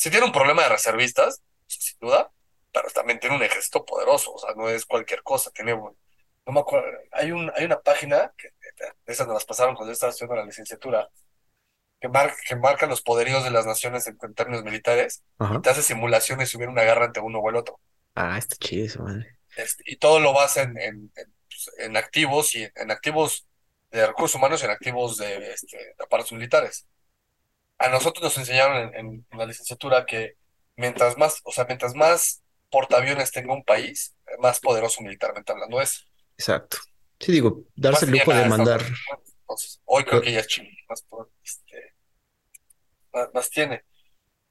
[0.00, 2.30] sí tiene un problema de reservistas, sin duda,
[2.72, 5.96] pero también tiene un ejército poderoso, o sea, no es cualquier cosa, tiene, un-
[6.46, 8.50] no me acuerdo, hay un, hay una página, que
[9.06, 11.08] esas nos las pasaron cuando yo estaba estudiando la licenciatura,
[12.00, 15.60] que, mar- que marca los poderíos de las naciones en, en términos militares, Ajá.
[15.62, 17.80] te hace simulaciones si hubiera una guerra entre uno o el otro.
[18.14, 19.38] Ah, está chido eso, madre.
[19.56, 23.46] Este, y todo lo basa en, en, en, pues, en activos y en, en activos
[23.90, 26.86] de recursos humanos y en activos de, este, de aparatos militares.
[27.80, 30.34] A nosotros nos enseñaron en, la licenciatura que
[30.76, 36.06] mientras más, o sea, mientras más portaaviones tenga un país, más poderoso militarmente hablando es.
[36.36, 36.76] Exacto.
[37.18, 38.82] Sí, digo, darse el lujo de mandar.
[39.40, 41.04] Entonces, hoy creo que ya es Chile, más,
[41.42, 41.94] este,
[43.14, 43.82] más, más tiene.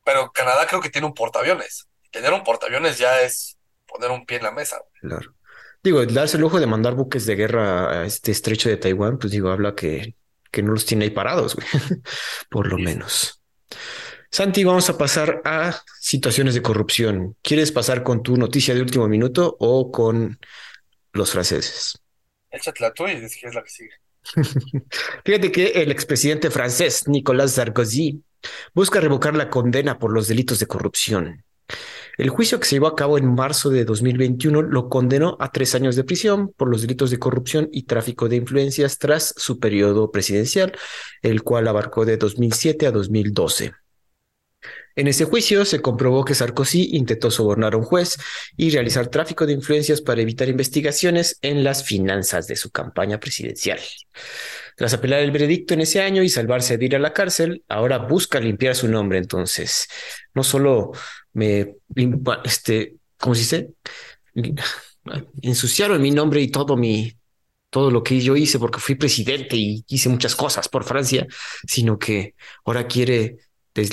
[0.04, 1.88] Pero Canadá creo que tiene un portaaviones.
[2.12, 4.82] Tener un portaaviones ya es poner un pie en la mesa.
[5.02, 5.36] Claro.
[5.84, 9.32] Digo, darse el lujo de mandar buques de guerra a este estrecho de Taiwán, pues
[9.32, 10.16] digo, habla que,
[10.52, 11.68] que no los tiene ahí parados, güey.
[12.50, 12.84] Por lo Sí.
[12.84, 13.42] menos.
[14.32, 17.36] Santi, vamos a pasar a situaciones de corrupción.
[17.42, 20.40] ¿Quieres pasar con tu noticia de último minuto o con
[21.14, 22.00] los franceses?
[22.52, 23.92] Échatela tú y es la que sigue.
[25.26, 28.24] Fíjate que el expresidente francés Nicolas Sarkozy
[28.74, 31.44] busca revocar la condena por los delitos de corrupción.
[32.20, 35.74] El juicio que se llevó a cabo en marzo de 2021 lo condenó a tres
[35.74, 40.12] años de prisión por los delitos de corrupción y tráfico de influencias tras su periodo
[40.12, 40.74] presidencial,
[41.22, 43.72] el cual abarcó de 2007 a 2012.
[44.98, 48.18] En ese juicio se comprobó que Sarkozy intentó sobornar a un juez
[48.58, 53.80] y realizar tráfico de influencias para evitar investigaciones en las finanzas de su campaña presidencial.
[54.76, 57.98] Tras apelar el veredicto en ese año y salvarse de ir a la cárcel, ahora
[57.98, 59.20] busca limpiar su nombre.
[59.20, 59.88] Entonces,
[60.34, 60.92] no solo
[61.34, 61.76] me
[62.44, 63.70] este, ¿cómo se dice?
[65.42, 67.14] Ensuciaron mi nombre y todo mi
[67.70, 71.28] todo lo que yo hice porque fui presidente y hice muchas cosas por Francia,
[71.68, 73.38] sino que ahora quiere
[73.74, 73.88] que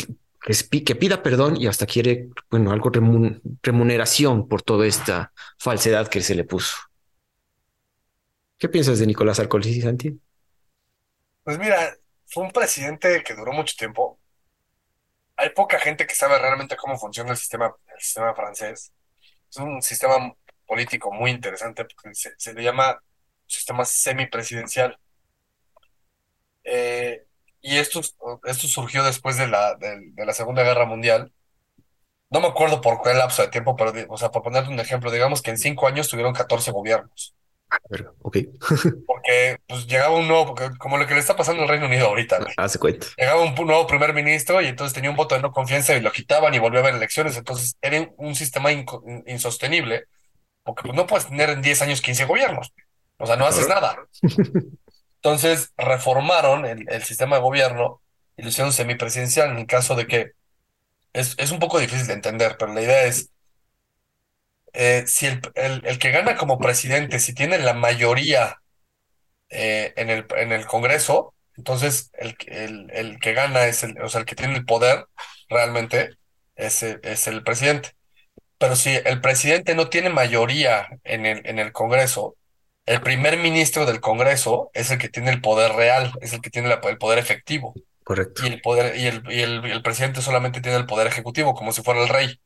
[0.70, 6.08] pi- que pida perdón y hasta quiere, bueno, algo remun- remuneración por toda esta falsedad
[6.08, 6.74] que se le puso.
[8.58, 10.20] ¿Qué piensas de Nicolás Sarkozy, Santi?
[11.44, 14.20] Pues mira, fue un presidente que duró mucho tiempo.
[15.36, 18.92] Hay poca gente que sabe realmente cómo funciona el sistema, el sistema francés.
[19.50, 20.34] Es un sistema
[20.66, 23.00] político muy interesante porque se, le llama
[23.46, 24.98] sistema semipresidencial.
[26.64, 27.26] Eh,
[27.60, 28.00] y esto,
[28.44, 31.32] esto surgió después de la, de, de la Segunda Guerra Mundial.
[32.30, 35.10] No me acuerdo por qué lapso de tiempo, pero, o sea, por ponerte un ejemplo,
[35.10, 37.34] digamos que en cinco años tuvieron 14 gobiernos.
[38.22, 38.38] Ok,
[39.06, 42.06] Porque pues llegaba un nuevo, porque como lo que le está pasando al Reino Unido
[42.06, 42.54] ahorita, güey.
[42.56, 43.06] hace cuenta.
[43.16, 46.12] Llegaba un nuevo primer ministro y entonces tenía un voto de no confianza y lo
[46.12, 47.36] quitaban y volvió a haber elecciones.
[47.36, 50.04] Entonces era un sistema insostenible
[50.62, 52.72] porque pues, no puedes tener en 10 años 15 gobiernos.
[53.18, 53.96] O sea, no haces nada.
[55.16, 58.00] Entonces reformaron el, el sistema de gobierno
[58.36, 60.32] y lo hicieron semipresidencial en el caso de que
[61.12, 63.30] es, es un poco difícil de entender, pero la idea es,
[64.76, 68.58] eh, si el, el, el que gana como presidente, si tiene la mayoría
[69.50, 74.00] eh, en el, en el Congreso, entonces el, que- el, el que gana es el,
[74.02, 75.06] o sea, el que tiene el poder
[75.48, 76.10] realmente
[76.56, 77.90] es, el- es el presidente.
[78.58, 82.36] Pero si el presidente no tiene mayoría en el, en el Congreso,
[82.86, 86.50] el primer ministro del Congreso es el que tiene el poder real, es el que
[86.50, 87.74] tiene la- el poder efectivo.
[88.04, 88.42] Correcto.
[88.42, 91.54] Y el poder, y el, y el, y el presidente solamente tiene el poder ejecutivo,
[91.54, 92.40] como si fuera el rey,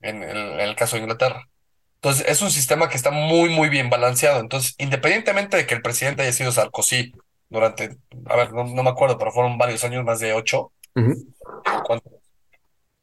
[0.00, 1.48] en el, en el caso de Inglaterra.
[1.96, 4.40] Entonces, es un sistema que está muy, muy bien balanceado.
[4.40, 7.12] Entonces, independientemente de que el presidente haya sido Sarkozy
[7.50, 10.72] durante, a ver, no, no me acuerdo, pero fueron varios años, más de ocho.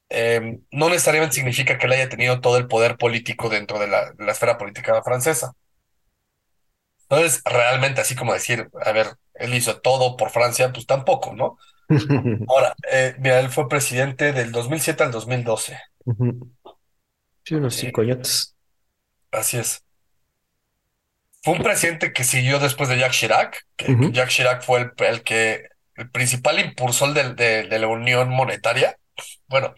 [0.09, 4.11] Eh, no necesariamente significa que él haya tenido todo el poder político dentro de la,
[4.13, 5.53] de la esfera política francesa.
[7.09, 11.57] Entonces, realmente, así como decir, a ver, él hizo todo por Francia, pues tampoco, ¿no?
[12.47, 15.77] Ahora, eh, mira, él fue presidente del 2007 al 2012.
[16.05, 16.51] Ujú.
[17.47, 18.53] Sí, unos cinco años.
[19.31, 19.83] así es.
[21.43, 23.95] Fue un presidente que siguió después de Jacques Chirac, que.
[24.11, 28.97] Jacques Chirac fue el, el que, el principal impulsor de, de la Unión Monetaria.
[29.47, 29.73] Bueno,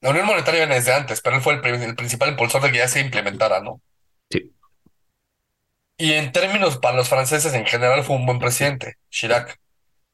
[0.00, 2.72] la Unión Monetaria viene desde antes, pero él fue el, pri- el principal impulsor de
[2.72, 3.82] que ya se implementara, ¿no?
[4.30, 4.52] Sí,
[5.98, 9.58] Y en términos para los franceses en general fue un buen presidente, Chirac.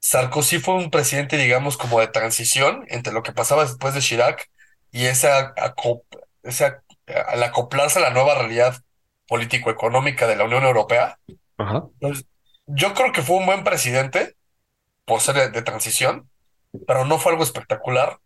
[0.00, 4.50] Sarkozy fue un presidente, digamos, como de transición entre lo que pasaba después de Chirac
[4.92, 6.04] y esa, acop-
[6.42, 6.82] esa,
[7.28, 8.76] al acoplarse a la nueva realidad
[9.28, 11.18] político-económica de la Unión Europea.
[11.58, 11.84] ajá.
[11.94, 12.26] Entonces,
[12.66, 14.36] yo creo que fue un buen presidente
[15.04, 16.30] por ser de, de transición,
[16.86, 18.18] pero no fue algo espectacular.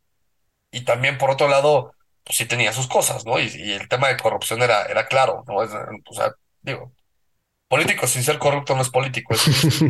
[0.71, 1.93] Y también, por otro lado,
[2.25, 3.39] pues sí tenía sus cosas, ¿no?
[3.39, 5.63] Y, y el tema de corrupción era, era claro, ¿no?
[5.63, 6.93] Es, o sea, digo,
[7.69, 9.43] político sin ser corrupto no es político, es.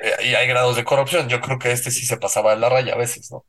[0.00, 1.28] Eh, y hay grados de corrupción.
[1.28, 3.44] Yo creo que este sí se pasaba de la raya a veces, ¿no?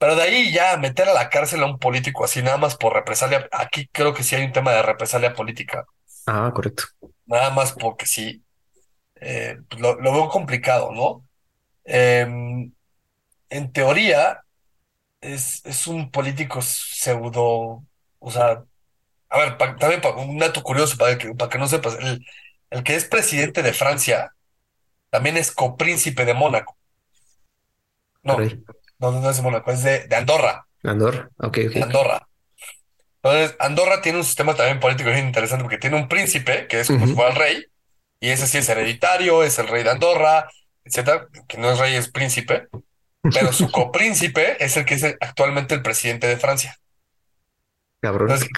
[0.00, 2.94] Pero de ahí ya meter a la cárcel a un político así nada más por
[2.94, 5.86] represalia, aquí creo que sí hay un tema de represalia política,
[6.26, 6.84] Ah, correcto.
[7.26, 8.44] nada más porque sí,
[9.16, 11.26] eh, pues lo, lo veo complicado, ¿no?
[11.84, 12.72] Em,
[13.50, 14.44] en teoría
[15.20, 17.84] es, es un político pseudo,
[18.18, 18.64] o sea,
[19.30, 22.26] a ver, pa- también pa- un dato curioso para que, para que no sepas, el,
[22.70, 24.34] el que es presidente de Francia
[25.10, 26.78] también es copríncipe de Mónaco.
[28.22, 28.64] No, Caray.
[29.00, 31.28] No, no es de Mónaco, es de, de Andorra, Andorra.
[31.38, 31.76] Ok, ok.
[31.82, 32.26] Andorra.
[33.22, 36.86] Entonces, Andorra tiene un sistema también político bien interesante porque tiene un príncipe que es
[36.86, 37.64] como si fuera el rey,
[38.18, 40.48] y ese sí es hereditario, es el rey de Andorra,
[40.84, 42.68] etcétera, que no es rey, es príncipe,
[43.34, 46.76] pero su copríncipe es el que es el- actualmente el presidente de Francia.
[48.00, 48.48] Cabrón, Entonces,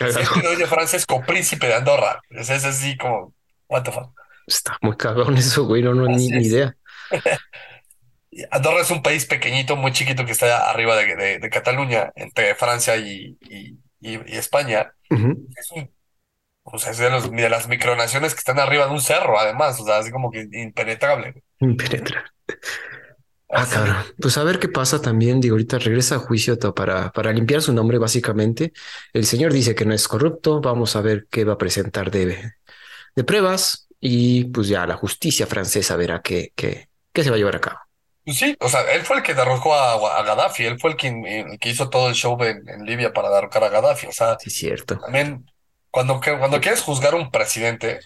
[0.44, 2.20] el de Francia es copríncipe de Andorra.
[2.30, 3.34] Es, es así como,
[3.68, 4.12] what the fuck.
[4.46, 5.82] Está muy cabrón eso, güey.
[5.82, 6.46] No, no, ni, ni es.
[6.46, 6.76] idea.
[8.50, 12.54] Andorra es un país pequeñito, muy chiquito que está arriba de, de- de Cataluña, entre
[12.54, 14.92] Francia y, y- y- y España.
[15.56, 15.90] Es un,
[16.64, 19.80] o sea, es de, los- de las micronaciones que están arriba de un cerro, además,
[19.80, 21.42] o sea, así como que impenetrable.
[21.60, 22.28] Impenetrable.
[23.54, 23.96] Ah, cabrón.
[24.18, 25.40] Pues a ver qué pasa también.
[25.40, 28.72] Digo, ahorita regresa a juicio para, para limpiar su nombre, básicamente.
[29.12, 30.60] El señor dice que no es corrupto.
[30.62, 32.52] Vamos a ver qué va a presentar de,
[33.14, 33.88] de pruebas.
[34.00, 37.60] Y pues ya la justicia francesa verá qué, qué, qué se va a llevar a
[37.60, 37.78] cabo.
[38.24, 40.96] Pues sí, o sea, él fue el que derrocó a, a Gaddafi, él fue el
[40.96, 44.06] que, el que hizo todo el show en, en Libia para derrocar a Gaddafi.
[44.06, 44.98] O sea, Sí, es cierto.
[45.00, 45.46] también,
[45.90, 46.20] cuando,
[46.60, 48.00] quieres juzgar a un presidente,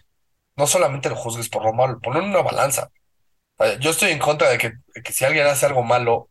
[0.56, 2.90] no solamente lo juzgues por lo malo, ponlo en una balanza.
[3.80, 6.30] Yo estoy en contra de que, de que si alguien hace algo malo,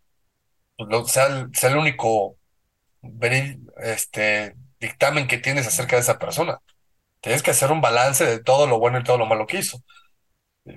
[0.77, 2.38] pues lo- sea, el, sea el único
[3.77, 6.59] este, dictamen que tienes acerca de esa persona.
[7.21, 9.79] Tienes que hacer un balance de todo lo bueno y todo lo malo que hizo.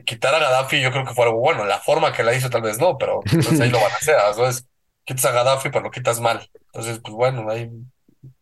[0.05, 1.65] Quitar a Gaddafi yo creo que fue algo bueno.
[1.65, 4.23] La forma que la hizo tal vez no, pero entonces ahí lo balanceas.
[4.37, 4.67] Entonces,
[5.05, 6.49] quitas a Gaddafi, pero lo quitas mal.
[6.67, 7.71] Entonces, pues bueno, ahí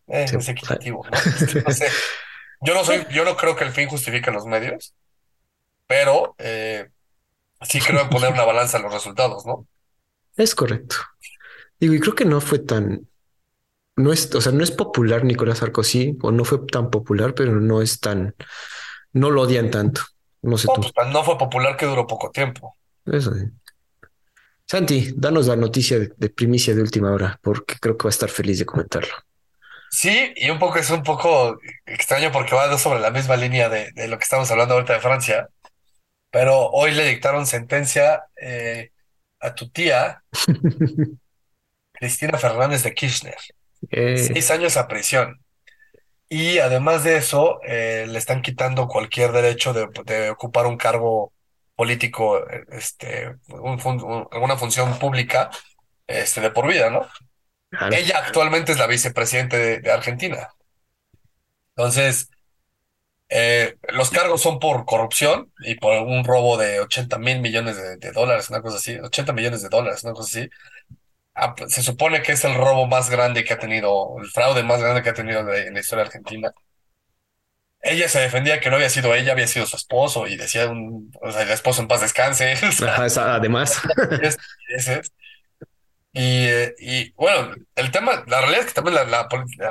[0.07, 0.35] eh, Sí.
[0.37, 1.17] es equitativo, ¿no?
[1.17, 1.87] Este, no sé.
[2.61, 4.93] Yo no soy, yo no creo que el fin justifique los medios,
[5.85, 6.89] pero eh,
[7.61, 9.67] sí creo en poner una balanza en los resultados, ¿no?
[10.35, 10.97] Es correcto.
[11.79, 13.07] Digo, y creo que no fue tan,
[13.95, 17.53] no es, o sea, no es popular Nicolás Sarkozy, o no fue tan popular, pero
[17.59, 18.35] no es tan,
[19.13, 20.01] no lo odian tanto.
[20.41, 20.81] No sé No, tú.
[20.93, 22.77] pues no fue popular que duró poco tiempo.
[23.05, 23.45] Eso sí.
[24.67, 28.11] Santi, danos la noticia de, de primicia de última hora, porque creo que va a
[28.17, 29.13] estar feliz de comentarlo.
[29.89, 33.91] Sí, y un poco es un poco extraño porque va sobre la misma línea de,
[33.93, 35.49] de lo que estamos hablando ahorita de Francia,
[36.31, 38.91] pero hoy le dictaron sentencia eh,
[39.39, 40.23] a tu tía,
[41.93, 43.35] Cristina Fernández de Kirchner,
[43.91, 45.39] Eh, seis años a prisión.
[46.29, 51.31] Y además de eso, eh, le están quitando cualquier derecho de, de ocupar un cargo
[51.75, 53.79] político, eh, este, un
[54.31, 55.49] alguna función pública,
[56.07, 57.07] este, de por vida, ¿no?
[57.69, 57.95] claro.
[57.97, 60.49] Ella actualmente es la vicepresidenta de, de Argentina.
[61.75, 62.29] Entonces,
[63.29, 67.97] eh, los cargos son por corrupción y por un robo de 80 mil millones de,
[67.97, 70.49] de dólares, una cosa así, 80 millones de dólares, una cosa así.
[71.39, 74.63] Ah, pues, Se supone que es el robo más grande que ha tenido, el fraude
[74.63, 76.51] más grande que ha tenido en la, historia argentina.
[77.81, 81.11] Ella se defendía que no había sido ella, había sido su esposo y decía, un,
[81.21, 82.53] o sea, el esposo en paz descanse.
[82.67, 83.79] o sea, Ajá, esa- además.
[84.21, 84.37] es-
[84.69, 85.11] es.
[86.13, 89.27] Y, eh, y bueno, el tema, la realidad es que también la,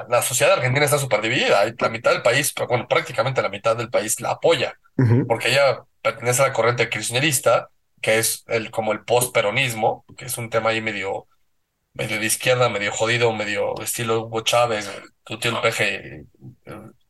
[0.09, 1.65] la, sociedad argentina está súper dividida.
[1.81, 4.79] La mitad del país, bueno, prácticamente la mitad del país la apoya,
[5.27, 10.39] porque ella pertenece a la corriente kirchnerista, que es el, como el post-peronismo, que es
[10.39, 11.27] un tema ahí medio,
[11.97, 14.91] medio de izquierda, medio jodido, medio estilo Hugo Chávez,
[15.25, 16.25] tu tío el peje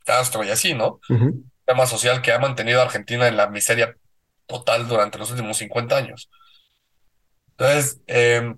[0.05, 1.01] Castro y así, ¿no?
[1.64, 3.97] Tema social que ha mantenido a Argentina en la miseria
[4.47, 6.30] total durante los últimos 50 años.
[7.59, 8.55] Entonces, eh,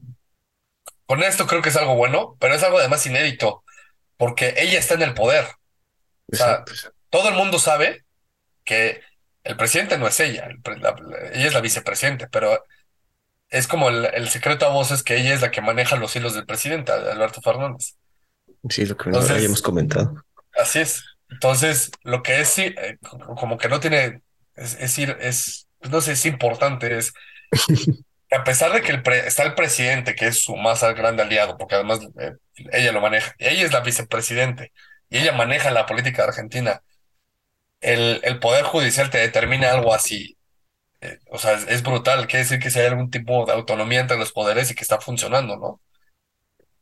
[1.06, 3.64] con esto creo que es algo bueno, pero es algo además inédito.
[4.16, 5.46] porque ella está en el poder.
[6.32, 6.64] O sea,
[7.10, 8.04] todo el mundo sabe
[8.64, 9.00] que
[9.44, 10.48] el presidente no es ella,
[11.32, 12.64] ella es la vicepresidente, pero
[13.50, 16.46] es como el, secreto a voces que ella es la que maneja los hilos del
[16.46, 17.96] presidente, Alberto Fernández.
[18.68, 20.22] Sí, lo que Entonces, habíamos comentado.
[20.54, 21.04] Así es.
[21.30, 24.22] Entonces, lo que es eh, como que no tiene,
[24.54, 27.12] es decir, es, no sé, es importante, es
[28.30, 31.74] a pesar de que el está el presidente, que es su más grande aliado, porque
[31.74, 32.34] además eh,
[32.72, 34.72] ella lo maneja, ella es la vicepresidente,
[35.10, 36.82] y ella maneja la política de Argentina,
[37.80, 40.37] el, el Poder Judicial te determina algo así.
[41.00, 44.18] Eh, o sea, es, brutal, quiere decir que si hay algún tipo de autonomía entre
[44.18, 45.80] los poderes y que está funcionando, ¿no?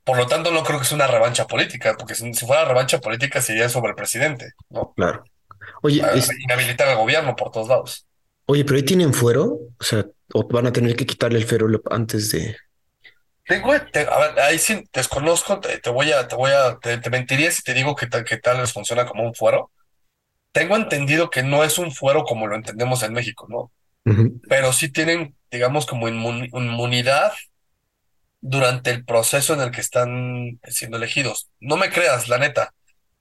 [0.04, 3.42] Por lo tanto, no creo que sea una revancha política, porque si, fuera revancha política
[3.42, 4.92] sería sobre el presidente, ¿no?
[4.94, 5.24] Claro.
[5.82, 6.02] Oye,
[6.44, 8.06] inhabilitar al gobierno por todos lados.
[8.46, 11.66] Oye, pero ahí tienen fuero, o sea, o van a tener que quitarle el fuero
[11.90, 12.56] antes de.
[13.44, 17.62] Tengo, a ver, ahí sí desconozco, te, voy a, te voy a, te, mentiría si
[17.62, 19.70] te digo que tal, que tal les funciona como un fuero.
[20.52, 23.70] Tengo entendido que no es un fuero como lo entendemos en México, ¿no?
[24.48, 27.32] Pero sí tienen, digamos, como inmunidad
[28.40, 31.48] durante el proceso en el que están siendo elegidos.
[31.58, 32.72] No me creas, la neta,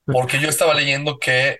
[0.05, 1.57] porque yo estaba leyendo que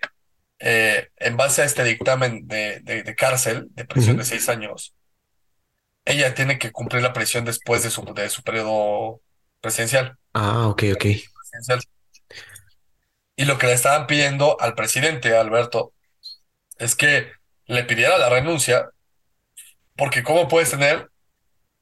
[0.58, 4.94] eh, en base a este dictamen de, de, cárcel, de prisión de seis años,
[6.04, 9.20] ella tiene que cumplir la prisión después de su, de su periodo
[9.60, 10.16] presidencial.
[10.32, 11.04] Ah, ok, ok.
[13.36, 15.92] Y lo que le estaban pidiendo al presidente, Alberto,
[16.78, 17.32] es que
[17.66, 18.88] le pidiera la renuncia,
[19.96, 21.08] porque ¿cómo puedes tener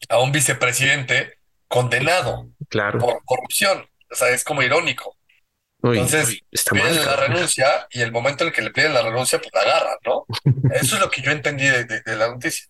[0.08, 1.38] a un vicepresidente
[1.68, 2.98] condenado claro.
[2.98, 3.86] por corrupción?
[4.10, 5.16] O sea, es como irónico.
[5.82, 6.40] Entonces,
[6.70, 9.60] piden la renuncia y el momento en el que le piden la renuncia, pues la
[9.60, 10.24] agarran, ¿no?
[10.72, 12.66] Eso es lo que yo entendí de, la noticia.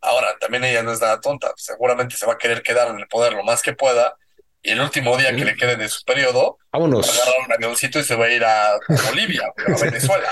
[0.00, 3.06] Ahora, también ella no es nada tonta, seguramente se va a querer quedar en el
[3.08, 4.16] poder lo más que pueda
[4.62, 7.06] y el último día que le quede de su periodo, Vámonos.
[7.06, 10.28] va a agarrar un avioncito y se va a ir a, Bolivia, a Venezuela.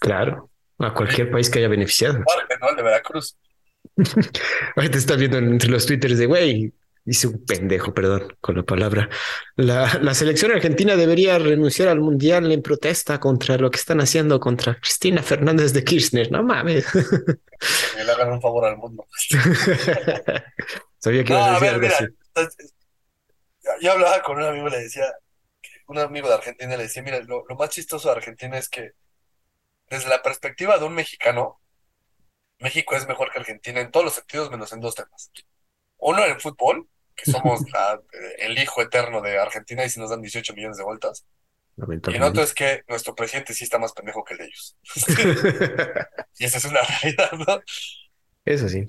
[0.00, 2.18] Claro, a cualquier país que haya beneficiado.
[2.18, 2.70] ¿no?
[2.70, 3.36] El de Veracruz.
[4.76, 6.72] Ahorita está viendo entre los twitters de, güey,
[7.08, 9.08] dice un pendejo, perdón con la palabra.
[9.56, 14.38] La, la, selección argentina debería renunciar al mundial en protesta contra lo que están haciendo
[14.38, 16.30] contra Cristina Fernández de Kirchner.
[16.30, 16.86] No mames.
[17.96, 19.06] Que le hagan un favor al mundo.
[20.98, 21.96] Sabía que a, ver, mira,
[23.80, 25.06] Yo hablaba con un amigo y le decía,
[25.86, 28.92] un amigo de Argentina le decía, mira, lo, lo más chistoso de Argentina es que
[29.88, 31.60] desde la perspectiva de un mexicano,
[32.58, 35.30] México es mejor que Argentina en todos los sentidos, menos en dos temas.
[35.98, 37.60] Uno, en el fútbol, que somos
[38.38, 41.24] el hijo eterno de Argentina y si nos dan 18 millones de vueltas.
[42.08, 44.76] Y en otro es que nuestro presidente sí está más pendejo que el de ellos.
[46.38, 47.62] y esa es una realidad, ¿no?
[48.44, 48.84] Eso sí.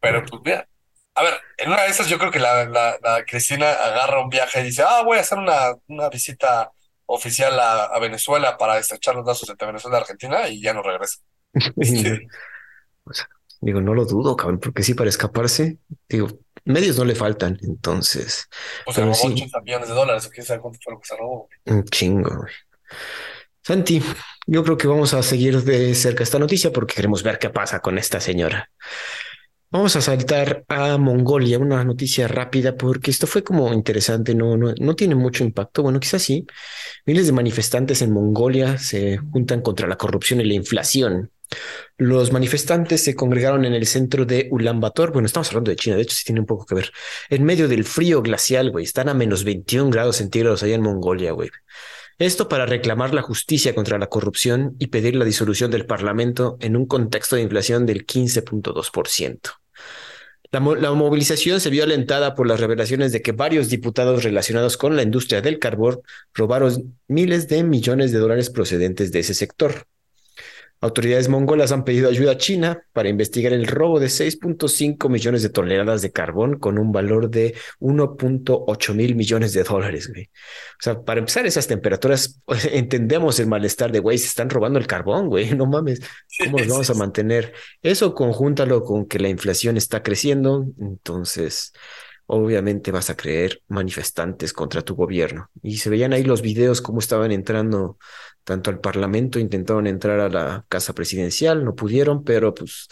[0.00, 0.68] Pero pues mira,
[1.14, 4.60] a ver, en una de esas yo creo que la, la, Cristina agarra un viaje
[4.60, 6.72] y dice, ah, voy a hacer una, una visita
[7.06, 11.18] oficial a, Venezuela para estrechar los lazos entre Venezuela y Argentina y ya no regresa.
[13.60, 15.78] Digo, no lo dudo, cabrón, porque sí, para escaparse,
[16.08, 16.28] digo,
[16.64, 18.48] medios no le faltan, entonces.
[18.86, 21.48] Robó 80 millones de dólares, quién sabe cuánto fue lo que se robó.
[21.64, 22.52] Un chingo, güey.
[23.62, 24.02] Santi,
[24.46, 27.80] yo creo que vamos a seguir de cerca esta noticia porque queremos ver qué pasa
[27.80, 28.70] con esta señora.
[29.70, 34.72] Vamos a saltar a Mongolia, una noticia rápida porque esto fue como interesante, no, no,
[34.80, 35.82] no tiene mucho impacto.
[35.82, 36.46] Bueno, quizás sí.
[37.04, 41.30] Miles de manifestantes en Mongolia se juntan contra la corrupción y la inflación.
[41.98, 45.12] Los manifestantes se congregaron en el centro de Ulaanbaatar.
[45.12, 46.90] Bueno, estamos hablando de China, de hecho sí tiene un poco que ver.
[47.28, 48.84] En medio del frío glacial, güey.
[48.86, 51.50] Están a menos 21 grados centígrados allá en Mongolia, güey.
[52.18, 56.76] Esto para reclamar la justicia contra la corrupción y pedir la disolución del Parlamento en
[56.76, 59.40] un contexto de inflación del 15.2%.
[60.50, 64.96] La, la, movilización se vio alentada por las revelaciones de que varios diputados relacionados con
[64.96, 66.00] la industria del carbón
[66.34, 69.86] robaron miles de millones de dólares procedentes de ese sector.
[70.80, 75.48] Autoridades mongolas han pedido ayuda a China para investigar el robo de 6.5 millones de
[75.48, 80.24] toneladas de carbón con un valor de 1.8 mil millones de dólares, güey.
[80.24, 82.40] O sea, para empezar, esas temperaturas,
[82.72, 86.00] entendemos el malestar de, güey, se están robando el carbón, güey, no mames,
[86.44, 87.54] ¿cómo los vamos a mantener?
[87.82, 91.72] Eso conjúntalo con que la inflación está creciendo, entonces
[92.30, 95.50] obviamente vas a creer manifestantes contra tu gobierno.
[95.62, 97.98] Y se veían ahí los videos cómo estaban entrando
[98.48, 102.88] tanto al Parlamento, intentaron entrar a la casa presidencial, no pudieron, pero pues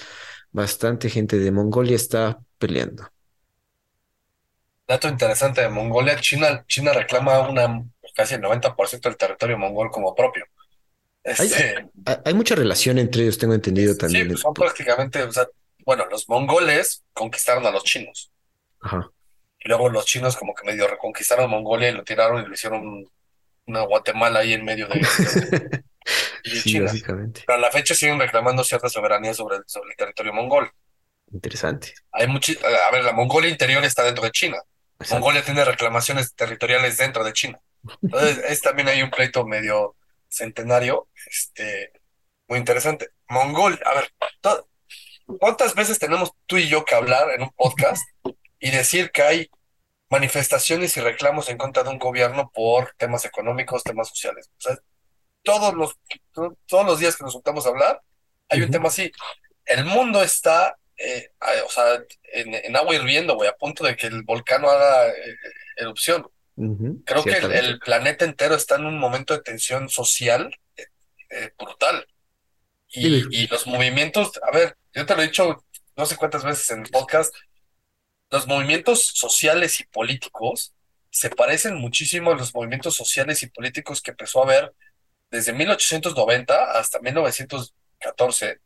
[0.52, 3.10] bastante gente de Mongolia está peleando.
[4.86, 7.82] Dato interesante de Mongolia, China, China reclama una
[8.14, 10.44] casi el 90% del territorio mongol como propio.
[11.24, 11.88] Este,
[12.22, 14.24] hay, mucha relación entre ellos, tengo entendido también.
[14.24, 15.48] Sí, pues, son prácticamente, o sea,
[15.86, 18.30] bueno, los mongoles conquistaron a los chinos.
[18.80, 19.10] Ajá.
[19.58, 23.08] Y luego los chinos como que medio reconquistaron Mongolia y lo tiraron y lo hicieron
[23.66, 25.00] una Guatemala ahí en medio de,
[26.44, 26.86] y Sí, China.
[26.86, 27.42] básicamente.
[27.46, 30.70] Pero a la fecha siguen reclamando cierta soberanía sobre el, sobre el territorio mongol.
[31.32, 31.92] Interesante.
[32.12, 34.58] Hay muchi- a ver, la Mongolia interior está dentro de China.
[35.00, 35.14] Exacto.
[35.16, 37.58] Mongolia tiene reclamaciones territoriales dentro de China.
[38.02, 39.96] Entonces, es también hay un pleito medio
[40.28, 41.92] centenario, este,
[42.48, 43.10] muy interesante.
[43.28, 44.12] Mongol, a ver,
[45.38, 48.02] ¿cuántas veces tenemos tú y yo que hablar en un podcast
[48.60, 49.50] y decir que hay
[50.08, 54.50] manifestaciones y reclamos en contra de un gobierno por temas económicos, temas sociales?
[54.58, 54.78] O sea,
[55.42, 55.96] todos los,
[56.32, 58.00] to- todos los días que nos juntamos a hablar,
[58.48, 59.10] hay un tema así.
[59.64, 61.30] El mundo está, eh,
[61.66, 62.02] o sea,
[62.32, 65.14] en, en agua hirviendo, güey, a punto de que el volcán haga eh,
[65.76, 66.26] erupción.
[67.04, 70.86] Creo que el, planeta entero está en un momento de tensión social eh,
[71.30, 72.06] eh, brutal.
[72.88, 75.64] Y, y los movimientos, a ver, yo te lo he dicho
[75.96, 77.34] no sé cuántas veces en el podcast,
[78.30, 80.74] los movimientos sociales y políticos
[81.10, 84.74] se parecen muchísimo a los movimientos sociales y políticos que empezó a haber
[85.30, 88.60] desde 1890 hasta 1914,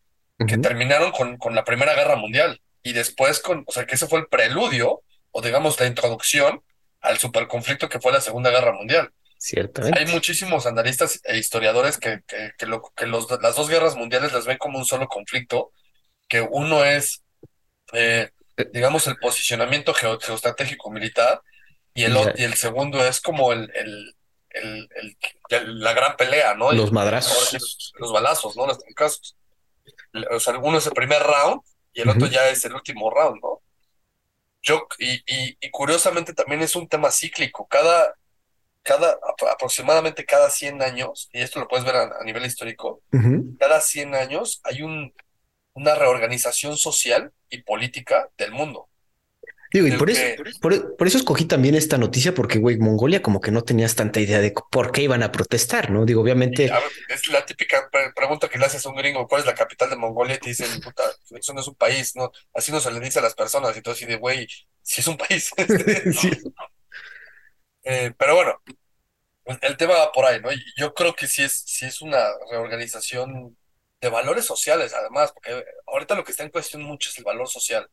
[0.46, 2.60] que Ujú, terminaron con, con la Primera Guerra Mundial.
[2.82, 5.02] Y después con, o sea, que ese fue el preludio,
[5.32, 6.62] o digamos la introducción
[7.00, 9.12] al superconflicto que fue la Segunda Guerra Mundial.
[9.92, 10.06] Hay Ciertamente.
[10.06, 14.46] muchísimos analistas e historiadores que, que, que, lo- que los, las dos guerras mundiales las
[14.46, 15.72] ven como un solo conflicto,
[16.28, 17.22] que uno es,
[17.92, 18.30] eh,
[18.72, 21.42] digamos, el posicionamiento geo- geoestratégico militar
[21.94, 24.14] y el, Y el segundo es como el, el,
[24.50, 24.88] el,
[25.80, 26.70] la gran pelea, ¿no?
[26.76, 26.92] Los
[27.52, 27.92] madrazos.
[27.98, 28.66] los balazos, ¿no?
[28.66, 29.36] Los trancazos.
[30.30, 31.60] O sea, uno es el primer round
[31.92, 33.60] y el otro ya es el último round, ¿no?
[34.62, 37.66] Yo, y, y, y curiosamente también es un tema cíclico.
[37.66, 38.14] Cada,
[38.82, 43.02] cada, apro- aproximadamente cada 100 años, y esto lo puedes ver a, a nivel histórico,
[43.58, 45.14] cada 100 años hay un,
[45.74, 48.88] una reorganización social y política del mundo.
[49.72, 50.20] Digo, y por eso,
[50.60, 54.18] por, por eso escogí también esta noticia, porque, güey, Mongolia como que no tenías tanta
[54.18, 56.04] idea de por qué iban a protestar, ¿no?
[56.04, 59.42] Digo, obviamente, ver, es la típica pre- pregunta que le haces a un gringo, ¿cuál
[59.42, 60.34] es la capital de Mongolia?
[60.36, 61.04] Y te dicen, puta,
[61.38, 62.32] eso no es un país, ¿no?
[62.52, 64.48] Así no se le dice a las personas, y todo así de, güey,
[64.82, 65.52] si es un país.
[66.12, 66.30] Sí.
[67.82, 68.60] Eh, pero bueno,
[69.62, 70.50] el tema va por ahí, ¿no?
[70.76, 72.18] Yo creo que sí es, sí es una
[72.50, 73.56] reorganización
[74.00, 77.48] de valores sociales, además, porque ahorita lo que está en cuestión mucho es el valor
[77.48, 77.88] social.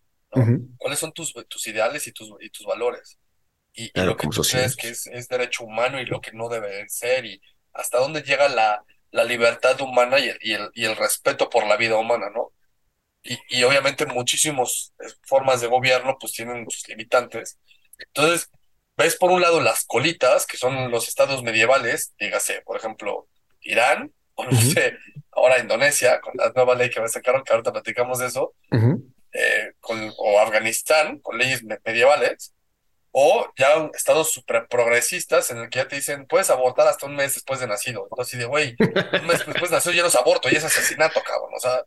[0.77, 3.17] ¿Cuáles son tus, tus ideales y tus, y tus valores?
[3.73, 6.87] Y, lo que tú crees que es, es derecho humano y lo que no debe
[6.89, 7.41] ser, y
[7.73, 11.65] hasta dónde llega la, la libertad humana y el, y el, y el respeto por
[11.67, 12.51] la vida humana, ¿no?
[13.23, 14.93] Y, y obviamente muchísimas
[15.23, 17.57] formas de gobierno pues tienen sus limitantes.
[17.99, 18.49] Entonces,
[18.95, 23.27] ves por un lado las colitas, que son los estados medievales, dígase, por ejemplo,
[23.61, 24.71] Irán, o no Ujú.
[24.71, 24.97] sé,
[25.31, 29.03] ahora Indonesia, con la nueva ley que me sacaron, que ahorita platicamos de eso, Ujú.
[29.33, 32.53] eh, con, o Afganistán, con leyes me- medievales,
[33.11, 37.15] o ya estados super progresistas en el que ya te dicen, puedes abortar hasta un
[37.15, 38.03] mes después de nacido.
[38.09, 40.65] Entonces, así de, güey, un mes después de nacido ya no es aborto, ya es
[40.65, 41.49] asesinato, cabrón.
[41.55, 41.83] O sea,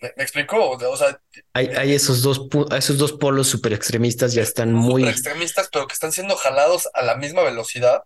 [0.00, 0.70] ¿me, me explicó?
[0.70, 1.18] O sea,
[1.54, 2.42] Hay, hay esos dos,
[2.76, 5.08] esos dos polos super extremistas ya están super muy...
[5.08, 8.02] extremistas, pero que están siendo jalados a la misma velocidad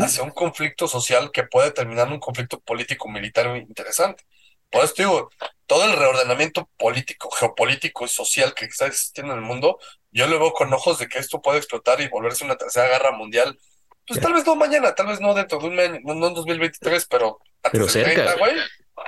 [0.00, 4.24] Hacia un conflicto social que puede terminar en un conflicto político-militar interesante.
[4.70, 5.30] Por eso digo,
[5.66, 9.78] todo el reordenamiento político, geopolítico y social que está existiendo en el mundo,
[10.10, 13.12] yo lo veo con ojos de que esto puede explotar y volverse una tercera guerra
[13.12, 13.58] mundial.
[14.06, 17.06] Pues tal vez no mañana, tal vez no dentro de un año, no, en 2023,
[17.06, 18.34] pero antes Pero del cerca.
[18.34, 18.54] 30, güey.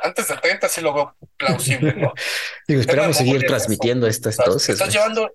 [0.03, 2.13] Antes del 30 sí lo veo plausible, ¿no?
[2.69, 4.71] Digo, esperamos seguir transmitiendo esto entonces.
[4.71, 5.31] estás llevando.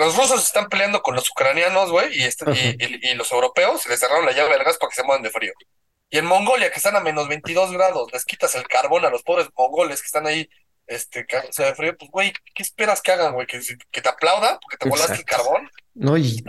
[0.00, 3.86] Los rusos están peleando con los ucranianos, güey, y, este- y, y- y los europeos
[3.88, 5.52] les cerraron la llave del gas para que se muevan de frío.
[6.10, 9.22] Y en Mongolia, que están a menos 22 grados, les quitas el carbón a los
[9.22, 10.48] pobres mongoles que están ahí,
[10.86, 13.46] este, cagándose de frío, pues, güey, ¿qué esperas que hagan, güey?
[13.46, 13.60] ¿Que,
[13.92, 15.70] que te aplaudan porque te volaste el carbón?
[15.94, 16.42] No, y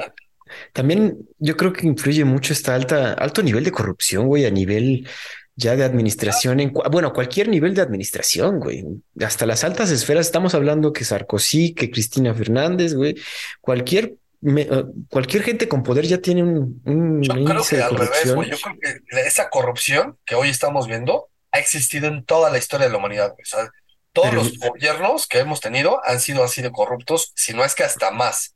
[0.74, 5.08] también yo creo que influye mucho esta alta, alto nivel de corrupción, güey, a nivel
[5.56, 8.86] ya de administración, en bueno, cualquier nivel de administración, güey,
[9.24, 13.16] hasta las altas esferas, estamos hablando que Sarkozy, que Cristina Fernández, güey,
[13.60, 17.84] cualquier, me- eh, cualquier gente con poder ya tiene un, un Yo creo que de
[17.84, 18.50] al revés, güey.
[18.50, 22.88] Yo creo que esa corrupción que hoy estamos viendo ha existido en toda la historia
[22.88, 23.42] de la humanidad, güey.
[23.44, 23.70] O sea,
[24.14, 27.76] todos Pero- los gobiernos que hemos tenido han sido así de corruptos, si no es
[27.76, 28.56] que hasta más.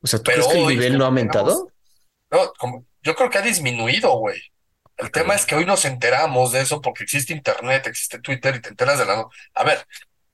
[0.00, 1.68] O sea, ¿tú pero crees que el hoy, nivel no ha aumentado?
[2.30, 4.40] No, como, yo creo que ha disminuido, güey.
[4.96, 8.60] El tema es que hoy nos enteramos de eso porque existe Internet, existe Twitter y
[8.60, 9.16] te enteras de la...
[9.16, 9.86] no- A ver,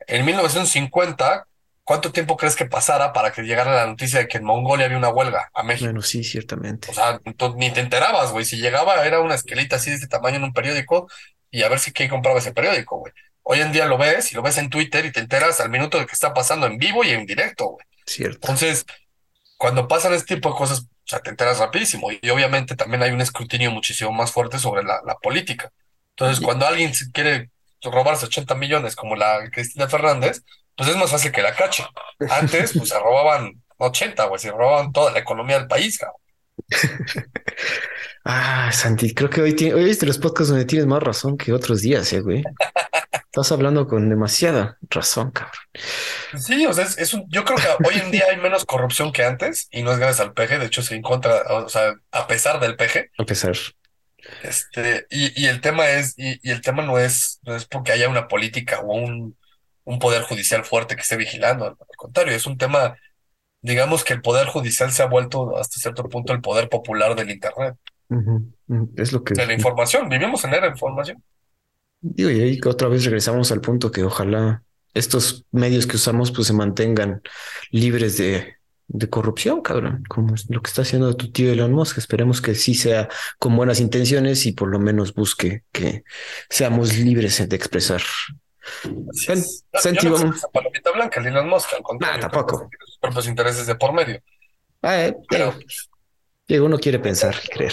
[0.06, 1.46] en 1950,
[1.84, 4.98] ¿cuánto tiempo crees que pasara para que llegara la noticia de que en Mongolia había
[4.98, 5.86] una huelga a México?
[5.86, 6.90] Bueno, sí, ciertamente.
[6.90, 7.18] O sea,
[7.56, 8.44] ni te enterabas, güey.
[8.44, 11.08] Si llegaba era una esquelita así de este tamaño en un periódico
[11.50, 13.12] y a ver si quién compraba ese periódico, güey.
[13.42, 15.98] Hoy en día lo ves y lo ves en Twitter y te enteras al minuto
[15.98, 17.84] de que está pasando en vivo y en directo, güey.
[18.06, 18.36] Cierto.
[18.42, 18.86] Entonces,
[19.56, 22.08] cuando pasan este tipo de cosas, sea, te enteras rapidísimo.
[22.10, 25.70] Y obviamente también hay un escrutinio muchísimo más fuerte sobre la, la política.
[26.10, 27.50] Entonces, cuando alguien quiere
[27.82, 30.42] robarse 80 millones como la Cristina Fernández,
[30.76, 31.84] pues es más fácil que la cache.
[32.30, 36.16] Antes, pues se robaban 80, güey, se robaban toda la economía del país, cabrón.
[38.24, 41.80] ah, Santi, creo que hoy, hoy viste los podcasts donde tienes más razón que otros
[41.82, 42.42] días, eh, güey.
[43.33, 45.62] Estás hablando con demasiada razón, cabrón.
[46.37, 49.24] Sí, o sea, es, un, yo creo que hoy en día hay menos corrupción que
[49.24, 52.61] antes y no es gracias al peje, de hecho se encuentra, o sea, a pesar
[52.61, 53.11] del peje.
[53.16, 53.55] A pesar.
[54.43, 57.93] Este, y, y el tema es, y, y, el tema no es, no es porque
[57.93, 59.35] haya una política o un,
[59.85, 62.99] un poder judicial fuerte que esté vigilando, al contrario, es un tema,
[63.62, 67.30] digamos que el poder judicial se ha vuelto hasta cierto punto el poder popular del
[67.30, 67.76] Internet.
[68.95, 69.33] Es lo que...
[69.33, 71.24] De la información, vivimos en era de información.
[72.03, 76.48] Digo, y ahí otra vez regresamos al punto que ojalá estos medios que usamos pues
[76.48, 77.22] se mantengan
[77.70, 78.57] libres de,
[78.88, 81.98] de corrupción, cabrón, como es lo que está haciendo tu tío Elon Musk.
[81.98, 86.05] Esperemos que sí sea con buenas intenciones y por lo menos busque que
[86.50, 88.03] seamos libres de expresar.
[89.72, 92.20] Santi, no, no palomita blanca, Elon Musk, al contrario.
[92.20, 92.68] tampoco.
[92.84, 94.20] Sus propios intereses de por medio.
[94.82, 95.55] Ah, eh, Pero,
[96.53, 97.72] Diego, uno quiere pensar y creer.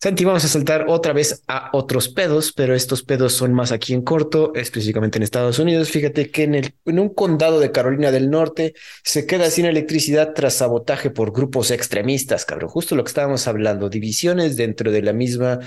[0.00, 3.92] Santi, vamos a saltar otra vez a otros pedos, pero estos pedos son más aquí
[3.92, 5.90] en corto, específicamente en Estados Unidos.
[5.90, 10.32] Fíjate que en, el, en un condado de Carolina del Norte se queda sin electricidad
[10.32, 12.70] tras sabotaje por grupos extremistas, cabrón.
[12.70, 15.58] Justo lo que estábamos hablando, divisiones dentro de la misma,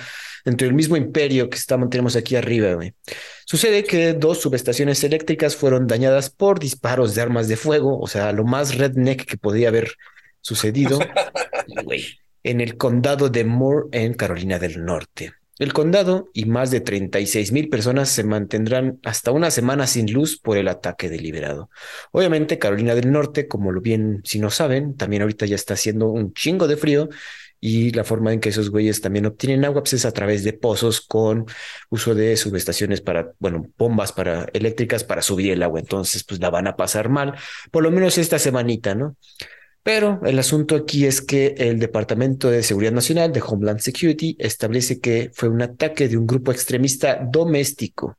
[0.46, 2.94] dentro del mismo imperio que estamos, tenemos aquí arriba, güey.
[3.46, 8.32] Sucede que dos subestaciones eléctricas fueron dañadas por disparos de armas de fuego, o sea,
[8.32, 9.92] lo más redneck que podía haber
[10.40, 10.98] sucedido.
[11.84, 15.34] Güey en el condado de Moore, en Carolina del Norte.
[15.60, 20.40] El condado y más de 36 mil personas se mantendrán hasta una semana sin luz
[20.40, 21.70] por el ataque deliberado.
[22.12, 26.10] Obviamente, Carolina del Norte, como lo bien si no saben, también ahorita ya está haciendo
[26.10, 27.10] un chingo de frío
[27.60, 30.54] y la forma en que esos güeyes también obtienen agua pues, es a través de
[30.54, 31.48] pozos con
[31.90, 35.80] uso de subestaciones para, bueno, bombas para eléctricas para subir el agua.
[35.82, 37.34] Entonces, pues la van a pasar mal,
[37.72, 39.18] por lo menos esta semanita, ¿no?
[39.88, 45.00] Pero el asunto aquí es que el Departamento de Seguridad Nacional de Homeland Security establece
[45.00, 48.18] que fue un ataque de un grupo extremista doméstico,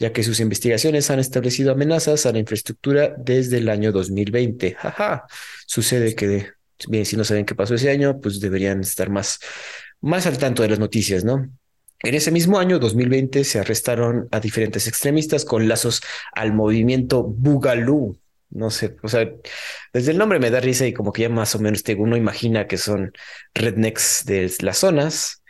[0.00, 4.74] ya que sus investigaciones han establecido amenazas a la infraestructura desde el año 2020.
[4.74, 5.26] Jaja,
[5.64, 6.48] sucede que,
[6.88, 9.38] bien, si no saben qué pasó ese año, pues deberían estar más,
[10.00, 11.48] más al tanto de las noticias, ¿no?
[12.00, 16.00] En ese mismo año, 2020, se arrestaron a diferentes extremistas con lazos
[16.32, 18.18] al movimiento Bugalú,
[18.50, 19.28] no sé, o sea,
[19.92, 22.66] desde el nombre me da risa y como que ya más o menos uno imagina
[22.66, 23.12] que son
[23.54, 25.42] rednecks de las zonas.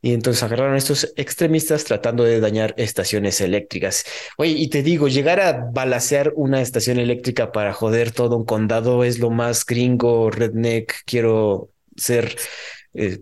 [0.00, 4.04] Y entonces agarraron a estos extremistas tratando de dañar estaciones eléctricas.
[4.36, 9.02] Oye, y te digo, llegar a balasear una estación eléctrica para joder todo un condado
[9.02, 10.94] es lo más gringo, redneck.
[11.06, 12.36] Quiero ser
[12.92, 13.18] eh,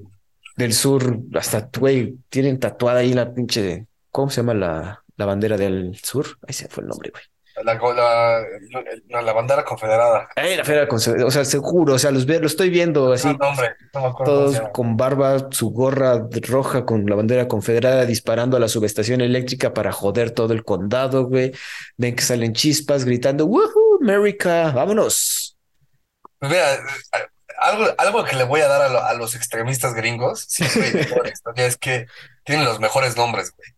[0.56, 5.56] del sur, hasta, güey, tienen tatuada ahí la pinche, ¿cómo se llama la, la bandera
[5.56, 6.26] del sur?
[6.46, 7.31] Ahí se fue el nombre, güey.
[7.64, 10.28] La, la, la, bandera confederada.
[10.36, 13.36] Eh, la bandera confederada, o sea, seguro, o sea, los, lo estoy viendo así.
[13.92, 19.74] todos con barba, su gorra roja con la bandera confederada disparando a la subestación eléctrica
[19.74, 21.52] para joder todo el condado, güey.
[21.96, 24.70] Ven que salen chispas gritando, ¡Woohoo, America!
[24.70, 25.56] ¡Vámonos!
[26.38, 26.78] Pues mira,
[27.58, 30.64] algo, algo que le voy a dar a, a los extremistas gringos, sí,
[31.56, 32.06] es que
[32.44, 33.68] tienen los mejores nombres, güey.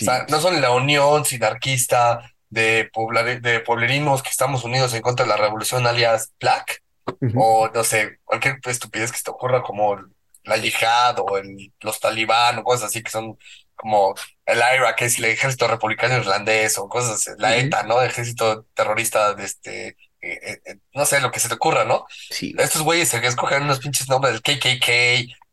[0.00, 2.90] O sea, no son la Unión Sinarquista, de,
[3.40, 6.82] de pueblerismos que estamos unidos en contra de la revolución alias Black,
[7.34, 9.98] o no sé, cualquier estupidez que se te ocurra como
[10.44, 13.38] la yihad o el, los talibán o cosas así que son
[13.74, 14.14] como
[14.46, 18.00] el IRA, que es el ejército republicano irlandés o cosas, la ETA, ¿no?
[18.02, 22.06] ejército terrorista de este, eh, eh, eh, no sé, lo que se te ocurra, ¿no?
[22.30, 22.54] Sí.
[22.58, 24.88] Estos güeyes se escogen unos pinches nombres del KKK,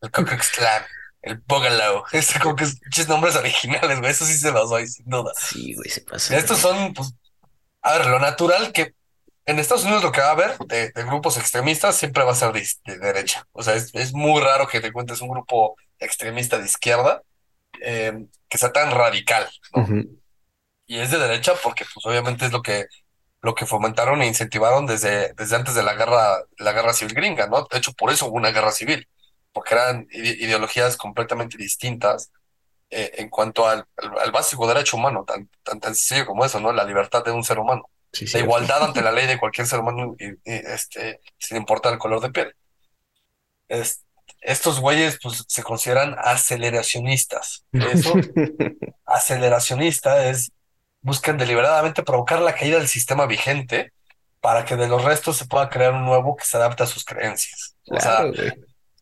[0.02, 0.84] el Ku Klux Klan,
[1.22, 2.04] el Boogaloo.
[2.12, 4.12] Es como que es nombres originales, güey.
[4.12, 5.32] Eso sí se los doy, sin duda.
[5.38, 6.38] Sí, güey, se pasa.
[6.38, 7.14] Estos son, pues,
[7.82, 8.94] a ver, lo natural que
[9.46, 12.52] en Estados Unidos lo que va a haber de, grupos extremistas siempre va a ser
[12.52, 13.48] de, derecha.
[13.52, 17.24] O sea, es, muy raro que te encuentres un grupo extremista de izquierda
[17.82, 19.88] eh, que sea tan radical, ¿no?
[20.86, 22.88] Y es de derecha porque, pues, obviamente es lo que
[23.41, 27.48] lo que fomentaron e incentivaron desde, desde antes de la guerra, la guerra civil gringa,
[27.48, 27.68] ¿no?
[27.72, 29.08] De hecho, por eso hubo una guerra civil
[29.52, 32.32] porque eran ideologías completamente distintas
[32.92, 33.86] eh, en cuanto al,
[34.20, 36.72] al, básico derecho humano, tan, tan, sencillo como eso, ¿no?
[36.72, 37.88] La libertad de un ser humano.
[38.34, 42.32] la igualdad ante la ley de cualquier ser humano, este, sin importar el color de
[42.32, 42.56] piel.
[44.42, 47.64] estos güeyes pues, se consideran aceleracionistas.
[47.74, 48.14] Eso,
[49.06, 50.52] aceleracionista es,
[51.02, 53.94] buscan deliberadamente provocar la caída del sistema vigente
[54.42, 57.06] para que de los restos se pueda crear un nuevo que se adapte a sus
[57.06, 57.76] creencias.
[57.92, 58.24] o sea,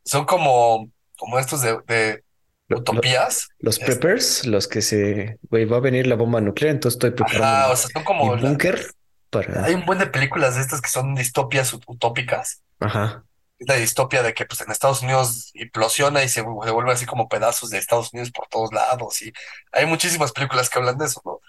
[0.07, 3.49] son como, como estos de, de utopías.
[3.59, 7.73] los preppers, los que se, güey, va a venir la bomba nuclear, entonces estoy preparando
[7.73, 8.88] o sea, son como búnker
[9.29, 9.65] para...
[9.65, 12.63] Hay un buen de películas de estas que son distopias utópicas.
[12.79, 13.23] Ajá.
[13.59, 17.27] La distopia de que pues en Estados Unidos implosiona y se, se vuelve así como
[17.27, 19.34] pedazos de Estados Unidos por todos lados y
[19.71, 21.39] hay muchísimas películas que hablan de eso, ¿no?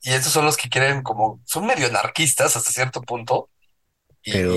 [0.00, 3.50] Y estos son los que quieren como, son medio anarquistas hasta cierto punto,
[4.28, 4.56] y, Pero...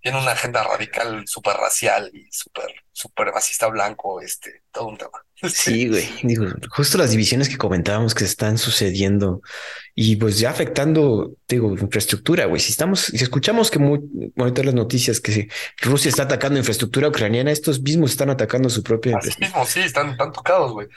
[0.00, 5.10] tiene una agenda radical súper racial y súper súper racista blanco, este, todo un tema.
[5.50, 6.08] Sí, güey.
[6.22, 9.42] Digo, justo las divisiones que comentábamos que están sucediendo
[9.94, 12.60] y pues ya afectando, digo, infraestructura, güey.
[12.60, 14.00] Si estamos, si escuchamos que muy,
[14.38, 15.48] ahorita las noticias que
[15.82, 19.18] Rusia está atacando infraestructura ucraniana, estos mismos están atacando su propia.
[19.18, 20.88] Así mismo, sí, están, están tocados, güey.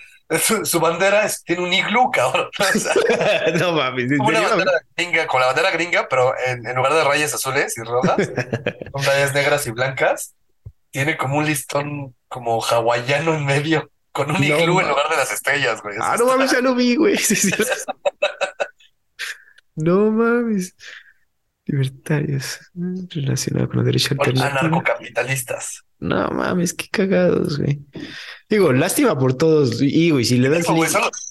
[0.63, 2.49] Su, bandera es, tiene un iglú, cabrón.
[3.59, 4.11] no mames.
[4.19, 7.81] Una bandera gringa, con la bandera gringa, pero en, en lugar de rayas azules y
[7.81, 8.17] rojas,
[8.93, 10.33] son rayas negras y blancas
[10.91, 15.31] tiene como un listón como hawaiano en medio, con un iglú en lugar de las
[15.31, 15.95] estrellas, güey.
[16.01, 17.17] ah, no mames, ya lo vi, güey.
[19.75, 20.75] no mames.
[21.67, 22.59] Libertarios
[23.09, 24.59] relacionados con la derecha alternativa.
[24.59, 25.83] Anarcocapitalistas.
[25.99, 27.79] No mames, qué cagados, güey.
[28.49, 29.81] Digo, lástima por todos.
[29.81, 30.65] Y, güey, si le das.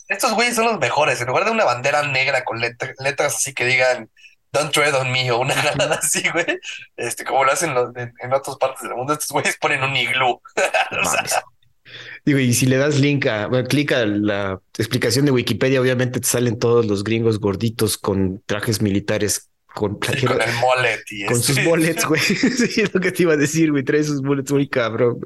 [0.09, 1.21] estos güeyes son los mejores.
[1.21, 4.11] En lugar de una bandera negra con letras así que digan
[4.53, 6.61] Don't tread on me o una granada así, güey.
[6.97, 10.41] Este, como lo hacen en, otras partes del mundo, estos güeyes ponen un iglú.
[12.25, 16.21] Digo, y si le das link a, bueno, clic a la explicación de Wikipedia, obviamente
[16.21, 21.39] te salen todos los gringos gorditos con trajes militares con con el mullet y con
[21.39, 22.21] sus bullets, güey.
[22.23, 23.85] sí, es lo que te iba a decir, güey.
[23.85, 25.21] Trae sus bullets muy cabrón.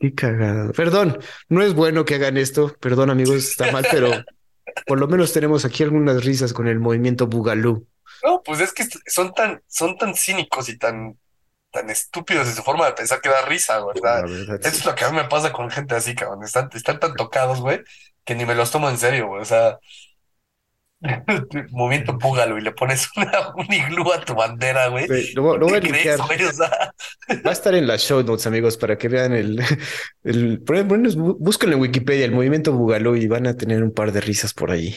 [0.00, 0.72] Qué cagado.
[0.72, 2.74] Perdón, no es bueno que hagan esto.
[2.80, 4.10] Perdón, amigos, está mal, pero
[4.86, 7.86] por lo menos tenemos aquí algunas risas con el movimiento Bugalú.
[8.24, 11.16] No, pues es que son tan, son tan cínicos y tan,
[11.70, 14.24] tan estúpidos en su forma de pensar que da risa, ¿verdad?
[14.26, 16.42] Eso es lo que a mí me pasa con gente así, cabrón.
[16.42, 17.82] Están, están tan tocados, güey,
[18.24, 19.42] que ni me los tomo en serio, güey.
[19.42, 19.78] O sea,
[21.70, 23.08] movimiento púgalo y le pones
[23.56, 25.06] un iglú a tu bandera, güey.
[25.34, 25.80] No, voy a
[27.46, 29.60] Va a estar en las show notes, amigos, para que vean el,
[30.24, 34.54] el, búsquenlo en Wikipedia, el movimiento Bugalú y van a tener un par de risas
[34.54, 34.96] por ahí.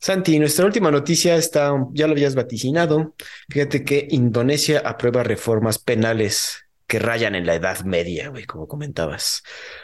[0.00, 3.14] Santi, nuestra última noticia está, ya lo habías vaticinado.
[3.48, 9.42] Fíjate que Indonesia aprueba reformas penales que rayan en la Edad Media, güey, como comentabas.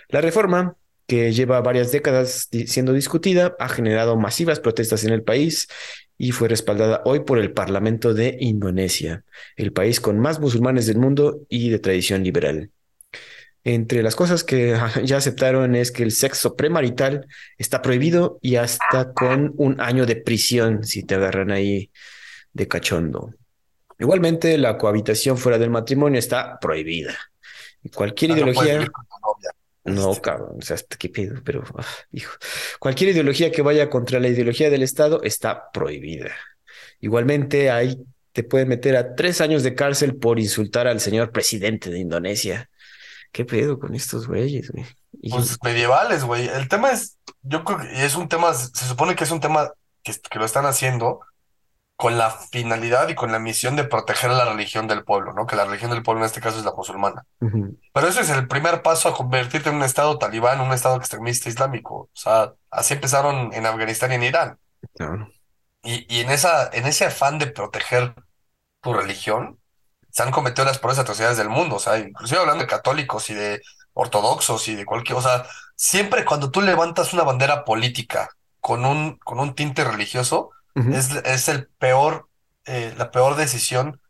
[0.09, 0.77] La reforma
[1.07, 5.69] que lleva varias décadas siendo discutida, ha generado masivas protestas en el país
[6.17, 9.25] y fue respaldada hoy por el Parlamento de Indonesia,
[9.57, 12.71] el país con más musulmanes del mundo y de tradición liberal.
[13.65, 17.27] Entre las cosas que ya aceptaron es que el sexo premarital
[17.59, 21.91] está prohibido y hasta con un año de prisión si te agarran ahí
[22.53, 23.35] de cachondo.
[23.99, 27.17] Igualmente, la cohabitación fuera del matrimonio está prohibida.
[27.83, 28.81] Y cualquier ah, ideología.
[28.81, 29.24] No,
[29.85, 30.21] este.
[30.21, 32.33] cabrón, o sea, qué pedo, pero ah, hijo.
[32.79, 36.35] Cualquier ideología que vaya contra la ideología del Estado está prohibida.
[37.01, 37.99] Igualmente, ahí
[38.33, 42.71] te pueden meter a tres años de cárcel por insultar al señor presidente de Indonesia.
[43.31, 44.87] ¿Qué pedo con estos güeyes, güey?
[45.31, 46.49] Pues medievales, güey.
[46.49, 49.73] El tema es, yo creo que es un tema, se supone que es un tema
[50.03, 51.21] que, que lo están haciendo
[51.97, 55.47] con la finalidad y con la misión de proteger a la religión del pueblo, ¿no?
[55.47, 57.25] Que la religión del pueblo en este caso es la musulmana.
[57.39, 61.49] Pero ese es el primer paso a convertirte en un estado talibán, un estado extremista
[61.49, 61.95] islámico.
[61.95, 64.59] O sea, así empezaron en Afganistán y en Irán.
[65.85, 68.15] Y, y, en, esa, en ese afán de proteger
[68.81, 69.61] tu religión,
[70.11, 71.77] se han cometido las peores atrocidades del mundo.
[71.77, 73.63] O sea, inclusive hablando de católicos y de
[73.93, 75.17] ortodoxos y de cualquier...
[75.19, 75.47] O sea,
[75.77, 78.31] siempre cuando tú levantas una bandera política
[78.61, 82.29] con un, con un tinte religioso, es, el peor,
[82.67, 84.01] eh, la peor decisión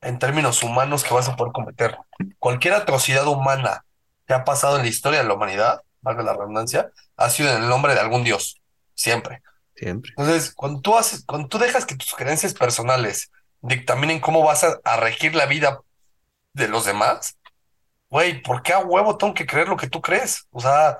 [0.00, 1.96] en términos humanos que vas a poder cometer.
[2.38, 3.84] Cualquier atrocidad humana
[4.26, 7.62] que ha pasado en la historia de la humanidad, valga la redundancia, ha sido en
[7.62, 8.60] el nombre de algún dios,
[8.94, 9.42] siempre.
[9.74, 10.12] Siempre.
[10.16, 13.30] Entonces, cuando tú haces, cuando tú dejas que tus creencias personales
[13.60, 15.80] dictaminen cómo vas a, a regir la vida
[16.52, 17.36] de los demás,
[18.10, 20.46] güey, ¿por qué a huevo tengo que creer lo que tú crees?
[20.50, 20.98] O sea,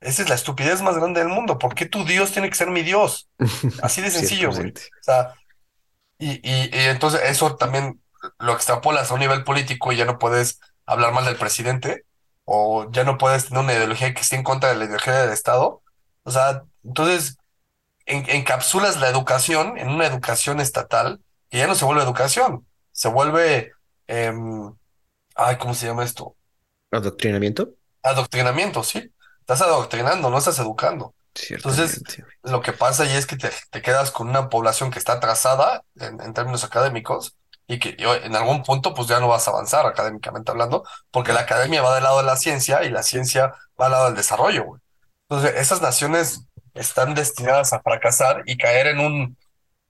[0.00, 1.58] esa es la estupidez más grande del mundo.
[1.58, 3.28] ¿Por qué tu Dios tiene que ser mi Dios?
[3.82, 4.70] Así de sencillo, güey.
[4.70, 5.34] O sea,
[6.18, 8.00] y, y, y, entonces eso también
[8.38, 12.04] lo extrapolas a un nivel político y ya no puedes hablar mal del presidente
[12.44, 15.32] o ya no puedes tener una ideología que esté en contra de la ideología del
[15.32, 15.82] Estado.
[16.22, 17.36] O sea, entonces
[18.06, 21.20] encapsulas la educación en una educación estatal
[21.50, 23.72] y ya no se vuelve educación, se vuelve,
[24.06, 24.74] em,
[25.36, 26.34] ay, ¿cómo se llama esto?
[26.90, 27.70] Adoctrinamiento.
[28.02, 29.12] Adoctrinamiento, sí
[29.52, 31.14] estás adoctrinando, no estás educando.
[31.48, 32.02] Entonces,
[32.42, 36.34] lo que pasa ahí es que te, quedas con una población que está atrasada en,
[36.34, 37.36] términos académicos
[37.66, 41.40] y que en algún punto pues ya no vas a avanzar académicamente hablando, porque la
[41.40, 44.64] academia va del lado de la ciencia y la ciencia va al lado del desarrollo,
[44.64, 44.80] güey.
[45.28, 49.36] Entonces, esas naciones están destinadas a fracasar y caer en un,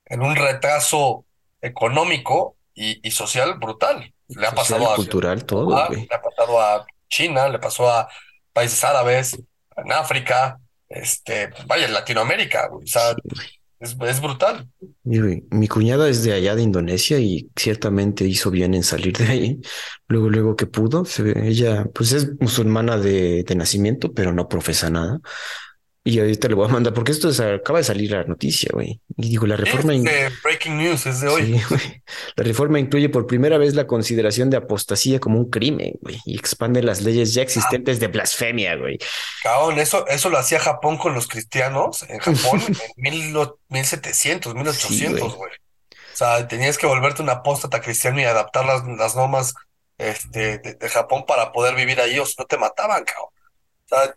[0.05, 1.24] en un retraso
[1.62, 4.12] económico y, social brutal.
[4.28, 8.09] Le ha pasado a cultural todo, le ha pasado a China, le pasó a
[8.53, 9.39] países árabes,
[9.76, 13.14] en África, este, vaya, en Latinoamérica, o sea,
[13.78, 14.68] es, es, brutal.
[15.05, 19.26] Mi, mi, cuñada es de allá de Indonesia y ciertamente hizo bien en salir de
[19.26, 19.60] ahí.
[20.06, 21.05] Luego, luego que pudo,
[21.36, 25.20] ella pues es musulmana de, de nacimiento, pero no profesa nada.
[26.02, 29.01] Y ahorita le voy a mandar, porque esto acaba de salir la noticia, güey.
[29.18, 29.93] Y digo, la reforma.
[30.43, 31.60] breaking news, es de hoy.
[32.36, 36.39] La reforma incluye por primera vez la consideración de apostasía como un crimen, güey, y
[36.39, 38.98] expande las leyes ya existentes de blasfemia, güey.
[39.43, 42.62] Cabrón, eso, eso lo hacía Japón con los cristianos en Japón
[42.97, 43.35] en
[43.68, 45.52] 1700, 1800, güey.
[45.52, 49.55] o sea, tenías que volverte un apóstata cristiano y adaptar las, las normas
[49.98, 53.28] este, de, de, Japón para poder vivir ahí, o si no te mataban, cabrón.
[53.85, 54.14] O sea,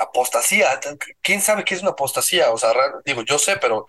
[0.00, 0.80] apostasía.
[1.22, 2.50] ¿Quién sabe qué es una apostasía?
[2.50, 2.72] O sea,
[3.04, 3.86] digo, yo sé, pero,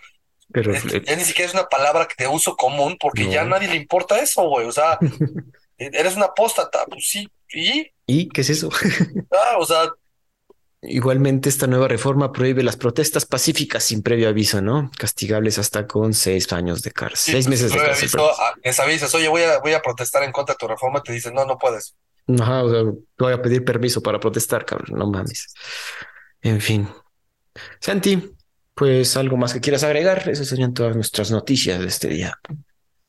[0.51, 3.75] pero ya ni siquiera es una palabra de uso común porque ya a nadie le
[3.75, 4.67] importa eso, güey.
[4.67, 4.99] O sea,
[5.77, 7.27] e-, eres una apóstata, pues sí.
[7.53, 7.91] ¿Y?
[8.05, 8.69] ¿Y qué es eso?
[9.31, 9.89] ah, o sea.
[10.83, 14.89] Igualmente, esta nueva reforma prohíbe las protestas pacíficas sin previo aviso, ¿no?
[14.97, 17.35] Castigables hasta con seis años de cárcel.
[17.35, 18.09] seis meses de cárcel.
[18.19, 21.13] Ah, les avisas, oye, voy a, voy a protestar en contra de tu reforma, te
[21.13, 21.95] dicen, no, no puedes.
[22.39, 22.83] Ajá, o sea,
[23.17, 25.53] voy a pedir permiso para protestar, cabrón, no mames.
[26.41, 26.87] En fin.
[27.79, 28.33] Santi,
[28.73, 32.37] pues algo más que quieras agregar, esas serían todas nuestras noticias de este día.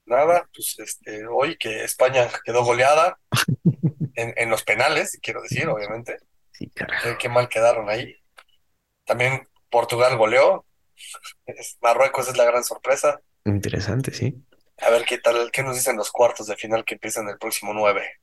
[0.06, 3.18] Nada, pues este, hoy que España quedó goleada
[4.14, 6.18] en, en los penales, quiero decir, obviamente.
[6.52, 7.16] Sí, carajo.
[7.18, 8.16] Qué, mal quedaron ahí.
[9.04, 10.66] También Portugal goleó.
[11.80, 13.20] Marruecos es la gran sorpresa.
[13.44, 14.44] Interesante, sí.
[14.78, 17.72] A ver qué tal, qué nos dicen los cuartos de final que empiezan el próximo
[17.72, 18.20] 9.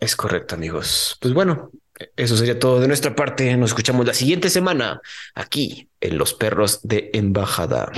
[0.00, 1.18] Es correcto, amigos.
[1.20, 1.70] Pues bueno,
[2.16, 3.54] eso sería todo de nuestra parte.
[3.58, 5.02] Nos escuchamos la siguiente semana
[5.34, 7.92] aquí en Los Perros de Embajada.